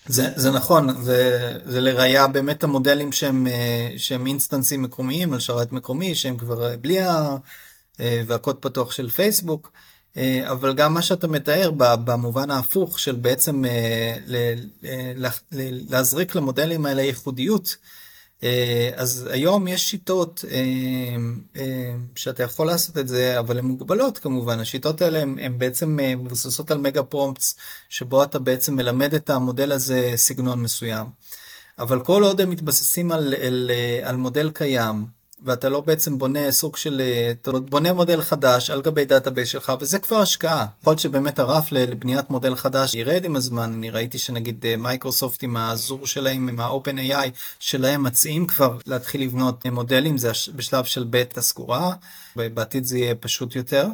זה, 0.07 0.29
זה 0.37 0.51
נכון, 0.51 1.03
זה, 1.03 1.53
זה 1.65 1.81
לראיה 1.81 2.27
באמת 2.27 2.65
המודלים 2.65 3.13
שהם, 3.13 3.47
אה, 3.47 3.89
שהם 3.97 4.27
instance 4.27 4.71
ים 4.71 4.83
מקומיים 4.83 5.33
על 5.33 5.39
שרת 5.39 5.73
מקומי, 5.73 6.15
שהם 6.15 6.37
כבר 6.37 6.77
בלי 6.81 7.01
ה... 7.01 7.37
והקוד 8.27 8.57
פתוח 8.57 8.93
של 8.93 9.11
פייסבוק. 9.11 9.73
אה, 10.17 10.51
אבל 10.51 10.75
גם 10.75 10.95
מה 10.95 11.03
שאתה 11.03 11.29
מתאר 11.29 11.71
במובן 11.79 12.51
ההפוך 12.51 12.99
של 12.99 13.15
בעצם 13.17 13.65
אה, 13.65 14.17
להזריק 15.91 16.35
למודלים 16.35 16.87
האלה 16.87 17.03
ייחודיות. 17.03 17.77
אה, 18.43 18.91
אז 18.97 19.29
היום 19.31 19.69
יש 19.69 19.91
שיטות 19.91 20.45
שאתה 22.15 22.43
יכול 22.43 22.67
לעשות 22.67 22.99
את 22.99 23.09
זה, 23.09 23.39
אבל 23.39 23.59
הן 23.59 23.65
מוגבלות 23.65 24.19
כמובן. 24.19 24.61
השיטות 24.61 25.03
האלה 25.03 25.19
הן 25.21 25.59
בעצם 25.59 25.97
מבוססות 25.97 26.71
על 26.71 26.79
mega 26.79 27.03
prompts, 27.03 27.57
שבו 27.89 28.23
אתה 28.23 28.39
בעצם 28.39 28.77
מלמד 28.77 29.15
את 29.15 29.31
המודל 29.31 29.73
הזה 29.73 30.13
סגנון 30.17 30.63
מסוים. 30.63 31.07
אבל 31.79 32.01
כל 32.01 32.23
עוד 32.23 32.41
הם 32.41 32.51
מתבססים 32.51 33.13
על, 33.13 33.35
על, 33.35 33.71
על 34.03 34.17
מודל 34.17 34.51
קיים, 34.51 35.20
ואתה 35.45 35.69
לא 35.69 35.81
בעצם 35.81 36.19
בונה 36.19 36.51
סוג 36.51 36.77
של, 36.77 37.01
אה, 37.01 37.31
אתה 37.31 37.51
בונה 37.53 37.93
מודל 37.93 38.23
חדש 38.23 38.71
על 38.71 38.83
גבי 38.83 39.05
database 39.05 39.49
שלך, 39.49 39.73
וזה 39.81 39.99
כבר 39.99 40.17
השקעה. 40.17 40.67
יכול 40.81 40.91
להיות 40.91 41.01
שבאמת 41.01 41.39
הרף 41.39 41.73
לבניית 41.73 42.31
מודל 42.31 42.55
חדש 42.55 42.95
ירד 42.95 43.25
עם 43.25 43.37
הזמן, 43.37 43.73
אני 43.73 43.91
ראיתי 43.91 44.19
שנגיד 44.19 44.67
אה, 44.67 44.77
מייקרוסופט 44.77 45.43
עם 45.43 45.57
ה 45.57 45.65
Azure 45.65 46.07
שלהם, 46.07 46.49
עם 46.49 46.61
ה-OpenAI 46.61 47.31
שלהם 47.59 48.03
מציעים 48.03 48.47
כבר 48.47 48.77
להתחיל 48.87 49.23
לבנות 49.23 49.67
מודלים, 49.67 50.19
זה 50.19 50.31
בשלב 50.55 50.85
של 50.85 51.07
בטא 51.11 51.41
סגורה, 51.41 51.95
ובעתיד 52.37 52.85
זה 52.85 52.99
יהיה 52.99 53.15
פשוט 53.15 53.57
יותר. 53.57 53.87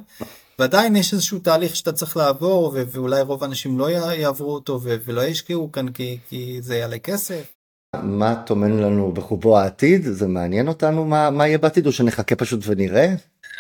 ועדיין 0.59 0.97
יש 0.97 1.13
איזשהו 1.13 1.39
תהליך 1.39 1.77
שאתה 1.77 1.93
צריך 1.93 2.17
לעבור, 2.17 2.77
ואולי 2.93 3.21
רוב 3.21 3.43
האנשים 3.43 3.79
לא 3.79 3.91
יעברו 3.91 4.55
אותו 4.55 4.81
ולא 4.83 5.25
ישקיעו 5.25 5.73
כאן 5.73 5.93
כי, 5.93 6.19
כי 6.29 6.59
זה 6.63 6.77
יעלה 6.77 6.99
כסף. 6.99 7.56
מה 8.03 8.35
טומן 8.47 8.77
לנו 8.77 9.13
בחובו 9.13 9.59
העתיד? 9.59 10.03
זה 10.05 10.27
מעניין 10.27 10.69
אותנו 10.69 11.05
מה, 11.05 11.31
מה 11.31 11.47
יהיה 11.47 11.59
בעתיד 11.59 11.87
או 11.87 11.93
שנחכה 11.93 12.37
פשוט 12.37 12.61
ונראה? 12.67 13.15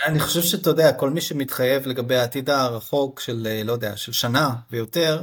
אני 0.05 0.21
חושב 0.21 0.43
שאתה 0.43 0.71
יודע, 0.71 0.93
כל 0.93 1.11
מי 1.11 1.21
שמתחייב 1.21 1.87
לגבי 1.87 2.17
העתיד 2.17 2.51
הרחוק 2.51 3.21
של, 3.21 3.47
אה, 3.51 3.63
לא 3.65 3.73
יודע, 3.73 3.97
של 3.97 4.13
שנה 4.13 4.55
ויותר, 4.71 5.23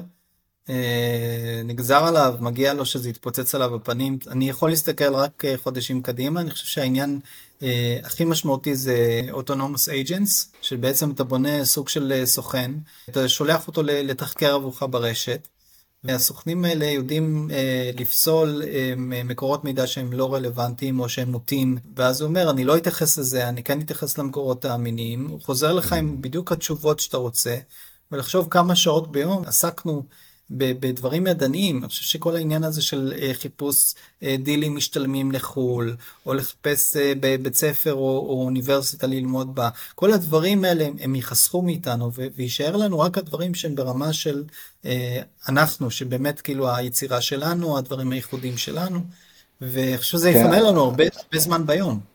אה, 0.69 1.61
נגזר 1.65 2.03
עליו, 2.03 2.35
מגיע 2.39 2.73
לו 2.73 2.85
שזה 2.85 3.09
יתפוצץ 3.09 3.55
עליו 3.55 3.79
בפנים. 3.79 4.17
אני 4.27 4.49
יכול 4.49 4.69
להסתכל 4.69 5.15
רק 5.15 5.45
אה, 5.45 5.57
חודשים 5.57 6.01
קדימה, 6.01 6.41
אני 6.41 6.51
חושב 6.51 6.67
שהעניין 6.67 7.19
הכי 8.03 8.25
משמעותי 8.25 8.75
זה 8.75 9.21
אוטונומוס 9.31 9.89
אייג'נס, 9.89 10.51
שבעצם 10.61 11.11
אתה 11.11 11.23
בונה 11.23 11.65
סוג 11.65 11.89
של 11.89 12.21
סוכן, 12.25 12.71
אתה 13.09 13.29
שולח 13.29 13.67
אותו 13.67 13.81
לתחקר 13.85 14.53
עבורך 14.53 14.83
ברשת. 14.89 15.47
והסוכנים 16.03 16.65
האלה 16.65 16.85
יודעים 16.85 17.49
אה, 17.51 17.91
לפסול 17.99 18.61
אה, 18.67 18.93
מקורות 18.97 19.63
מידע 19.63 19.87
שהם 19.87 20.13
לא 20.13 20.33
רלוונטיים 20.33 20.99
או 20.99 21.09
שהם 21.09 21.31
מוטים, 21.31 21.77
ואז 21.95 22.21
הוא 22.21 22.27
אומר, 22.27 22.49
אני 22.49 22.63
לא 22.63 22.77
אתייחס 22.77 23.17
לזה, 23.17 23.49
אני 23.49 23.63
כן 23.63 23.81
אתייחס 23.81 24.17
למקורות 24.17 24.65
האמיניים, 24.65 25.27
הוא 25.27 25.41
חוזר 25.41 25.73
לך 25.73 25.93
עם 25.93 26.21
בדיוק 26.21 26.51
התשובות 26.51 26.99
שאתה 26.99 27.17
רוצה, 27.17 27.57
ולחשוב 28.11 28.47
כמה 28.49 28.75
שעות 28.75 29.11
ביום. 29.11 29.43
עסקנו 29.45 30.03
בדברים 30.57 31.27
ידניים, 31.27 31.77
אני 31.77 31.87
חושב 31.87 32.03
שכל 32.03 32.35
העניין 32.35 32.63
הזה 32.63 32.81
של 32.81 33.13
אה, 33.21 33.31
חיפוש 33.33 33.93
אה, 34.23 34.35
דילים 34.39 34.75
משתלמים 34.75 35.31
לחו"ל, 35.31 35.95
או 36.25 36.33
לחפש 36.33 36.95
אה, 36.95 37.13
בבית 37.19 37.55
ספר 37.55 37.93
או, 37.93 37.99
או 38.29 38.43
אוניברסיטה 38.45 39.07
ללמוד 39.07 39.55
בה, 39.55 39.69
כל 39.95 40.13
הדברים 40.13 40.65
האלה 40.65 40.87
הם 40.99 41.15
ייחסכו 41.15 41.61
מאיתנו, 41.61 42.11
ויישאר 42.35 42.75
לנו 42.75 42.99
רק 42.99 43.17
הדברים 43.17 43.55
שהם 43.55 43.75
ברמה 43.75 44.13
של 44.13 44.43
אנחנו, 45.49 45.91
שבאמת 45.91 46.41
כאילו 46.41 46.75
היצירה 46.75 47.21
שלנו, 47.21 47.77
הדברים 47.77 48.11
הייחודיים 48.11 48.57
שלנו, 48.57 48.99
ואני 49.61 49.97
חושב 49.97 50.11
שזה 50.11 50.33
כן. 50.33 50.39
יפנה 50.39 50.59
לנו 50.59 50.83
הרבה, 50.83 51.03
הרבה 51.03 51.39
זמן 51.39 51.65
ביום. 51.65 52.12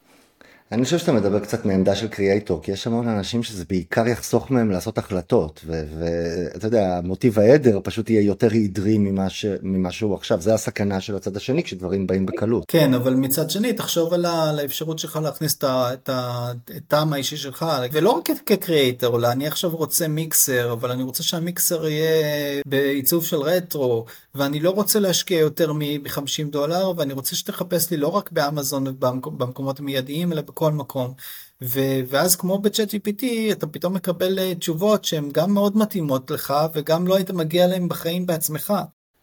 אני 0.72 0.85
חושב 0.85 0.98
שאתה 0.98 1.12
מדבר 1.12 1.38
קצת 1.38 1.64
מעמדה 1.64 1.94
של 1.94 2.09
קריאייטור, 2.09 2.62
כי 2.62 2.72
יש 2.72 2.87
המון 2.87 3.09
אנשים 3.09 3.42
שזה 3.42 3.64
בעיקר 3.68 4.07
יחסוך 4.07 4.50
מהם 4.50 4.70
לעשות 4.70 4.98
החלטות, 4.98 5.64
ואתה 5.66 6.66
יודע, 6.66 6.96
המוטיב 6.96 7.38
העדר 7.38 7.81
פשוט 7.85 8.11
יהיה 8.11 8.22
יותר 8.22 8.48
עדרי 8.64 8.98
ממה, 8.98 9.31
ש... 9.31 9.46
ממה 9.62 9.92
שהוא 9.92 10.14
עכשיו, 10.14 10.40
זה 10.40 10.54
הסכנה 10.54 11.00
של 11.00 11.16
הצד 11.16 11.37
השני 11.37 11.62
כשדברים 11.62 12.07
באים 12.07 12.26
בקלות. 12.26 12.64
כן, 12.68 12.94
אבל 12.94 13.14
מצד 13.14 13.50
שני, 13.50 13.72
תחשוב 13.72 14.14
על, 14.14 14.24
האפשרות 14.24 14.98
שלך 14.98 15.18
להכניס 15.22 15.59
את 15.64 16.11
הטעם 16.12 17.12
האישי 17.12 17.37
שלך, 17.37 17.66
ולא 17.92 18.11
רק 18.11 18.31
כקריאייטור, 18.46 19.18
אלא 19.18 19.33
אני 19.33 19.46
עכשיו 19.46 19.70
רוצה 19.70 20.09
מיקסר, 20.09 20.72
אבל 20.72 20.90
אני 20.90 21.02
רוצה 21.02 21.22
שהמיקסר 21.22 21.88
יהיה 21.88 22.62
בעיצוב 22.66 23.24
של 23.24 23.37
רטרו, 23.37 24.04
ואני 24.35 24.61
לא 24.61 24.70
רוצה 24.70 25.00
להשקיע 25.00 25.38
יותר 25.38 25.72
מ-50 25.72 26.50
דולר, 26.50 26.92
ואני 26.96 27.12
רוצה 27.12 27.37
שתחפש 27.37 27.90
לי 27.90 27.96
לא 27.96 28.09
רק 28.09 28.33
באמזון 28.33 28.87
ובמקומות 28.87 29.81
המיידיים, 29.81 30.33
אלא 30.33 30.42
בכל 30.59 30.73
מקום. 30.73 31.14
ו- 31.62 32.01
ואז 32.09 32.37
כמו 32.37 32.59
בצ'אט 32.59 32.94
GPT 32.94 33.25
אתה 33.53 33.66
פתאום 33.66 33.94
מקבל 33.94 34.38
אה, 34.38 34.55
תשובות 34.55 35.05
שהן 35.05 35.29
גם 35.33 35.55
מאוד 35.55 35.77
מתאימות 35.77 36.31
לך 36.31 36.55
וגם 36.75 37.07
לא 37.07 37.16
היית 37.16 37.31
מגיע 37.31 37.64
אליהן 37.64 37.88
בחיים 37.88 38.27
בעצמך. 38.27 38.75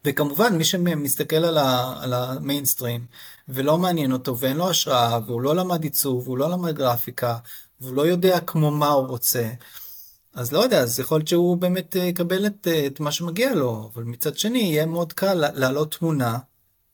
וכמובן 0.05 0.57
מי 0.57 0.63
שמסתכל 0.63 1.35
על, 1.35 1.57
על 2.01 2.13
המיינסטרים 2.13 3.05
ולא 3.49 3.77
מעניין 3.77 4.11
אותו 4.11 4.37
ואין 4.37 4.57
לו 4.57 4.69
השראה 4.69 5.19
והוא 5.25 5.41
לא 5.41 5.55
למד 5.55 5.83
עיצוב 5.83 6.27
והוא 6.27 6.37
לא 6.37 6.49
למד 6.49 6.75
גרפיקה 6.75 7.37
והוא 7.81 7.95
לא 7.95 8.07
יודע 8.07 8.39
כמו 8.39 8.71
מה 8.71 8.87
הוא 8.89 9.07
רוצה. 9.07 9.49
אז 10.33 10.51
לא 10.53 10.59
יודע, 10.59 10.79
אז 10.79 10.99
יכול 10.99 11.17
להיות 11.17 11.27
שהוא 11.27 11.57
באמת 11.57 11.95
אה, 11.95 12.03
יקבל 12.03 12.45
את, 12.45 12.67
אה, 12.67 12.85
את 12.87 12.99
מה 12.99 13.11
שמגיע 13.11 13.53
לו, 13.55 13.89
אבל 13.93 14.03
מצד 14.03 14.37
שני 14.37 14.59
יהיה 14.59 14.85
מאוד 14.85 15.13
קל 15.13 15.33
להעלות 15.33 15.95
תמונה 15.95 16.37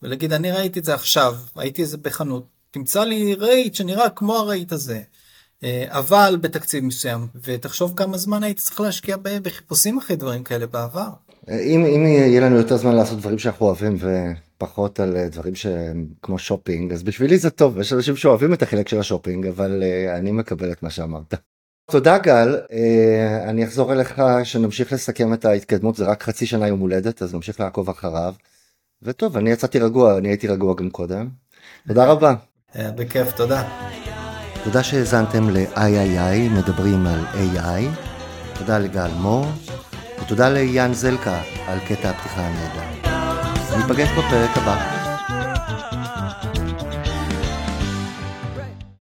ולהגיד 0.02 0.34
אני 0.34 0.52
ראיתי 0.52 0.80
את 0.80 0.86
זה 0.86 0.94
עכשיו, 0.94 1.36
ראיתי 1.56 1.84
את 1.84 1.88
זה 1.90 1.98
בחנות, 1.98 2.61
תמצא 2.72 3.04
לי 3.04 3.36
רייט 3.36 3.76
שנראה 3.76 4.10
כמו 4.10 4.36
הרייט 4.36 4.72
הזה, 4.72 5.02
אה, 5.64 5.86
אבל 5.90 6.38
בתקציב 6.42 6.84
מסוים, 6.84 7.28
ותחשוב 7.44 7.94
כמה 7.96 8.18
זמן 8.18 8.44
הייתי 8.44 8.62
צריך 8.62 8.80
להשקיע 8.82 9.18
בחיפושים 9.24 9.98
אחרי 9.98 10.16
דברים 10.16 10.44
כאלה 10.44 10.68
בעבר. 10.68 11.10
אם, 11.50 11.86
אם 11.86 12.06
יהיה 12.06 12.42
לנו 12.42 12.58
יותר 12.58 12.78
זמן 12.78 12.96
לעשות 12.96 13.18
דברים 13.20 13.40
שאנחנו 13.40 13.66
אוהבים 13.66 13.98
ופחות 14.00 15.00
על 15.00 15.28
דברים 15.28 15.56
שהם 15.56 16.08
כמו 16.22 16.40
שופינג, 16.40 16.94
אז 16.94 17.04
בשבילי 17.04 17.38
זה 17.38 17.50
טוב, 17.50 17.80
יש 17.80 17.94
אנשים 17.94 18.16
שאוהבים 18.16 18.54
את 18.54 18.62
החלק 18.62 18.88
של 18.88 19.00
השופינג, 19.00 19.48
אבל 19.48 19.84
אני 20.18 20.32
מקבל 20.32 20.72
את 20.72 20.84
מה 20.84 20.90
שאמרת. 20.90 21.34
תודה 21.92 22.18
גל, 22.18 22.60
אה, 22.72 23.50
אני 23.50 23.64
אחזור 23.64 23.94
אליך 23.94 24.22
שנמשיך 24.44 24.94
לסכם 24.94 25.34
את 25.34 25.46
ההתקדמות, 25.46 25.96
זה 25.96 26.06
רק 26.06 26.24
חצי 26.24 26.46
שנה 26.46 26.68
יום 26.68 26.80
הולדת, 26.80 27.22
אז 27.22 27.36
נמשיך 27.36 27.60
לעקוב 27.60 27.90
אחריו. 27.90 28.34
וטוב, 29.02 29.38
אני 29.38 29.50
יצאתי 29.50 29.80
רגוע, 29.80 30.18
אני 30.18 30.28
הייתי 30.28 30.48
רגוע 30.48 30.76
גם 30.76 30.90
קודם. 30.90 31.30
תודה 31.88 32.06
רבה. 32.06 32.34
אה, 32.80 32.92
בכיף, 32.92 33.32
תודה. 33.32 33.64
תודה 34.64 34.84
שהאזנתם 34.84 35.50
ל-III, 35.50 36.50
מדברים 36.52 37.08
על 37.08 37.20
AI. 37.34 37.84
תודה 38.54 38.78
לגל 38.80 39.12
מור, 39.18 39.46
ותודה 40.22 40.50
ליאן 40.50 40.94
זלקה 40.94 41.42
על 41.68 41.80
קטע 41.80 42.10
הפתיחה 42.10 42.42
הנהדר. 42.42 43.18
ניפגש 43.78 44.10
בפרק 44.10 44.58
הבא. 44.58 45.01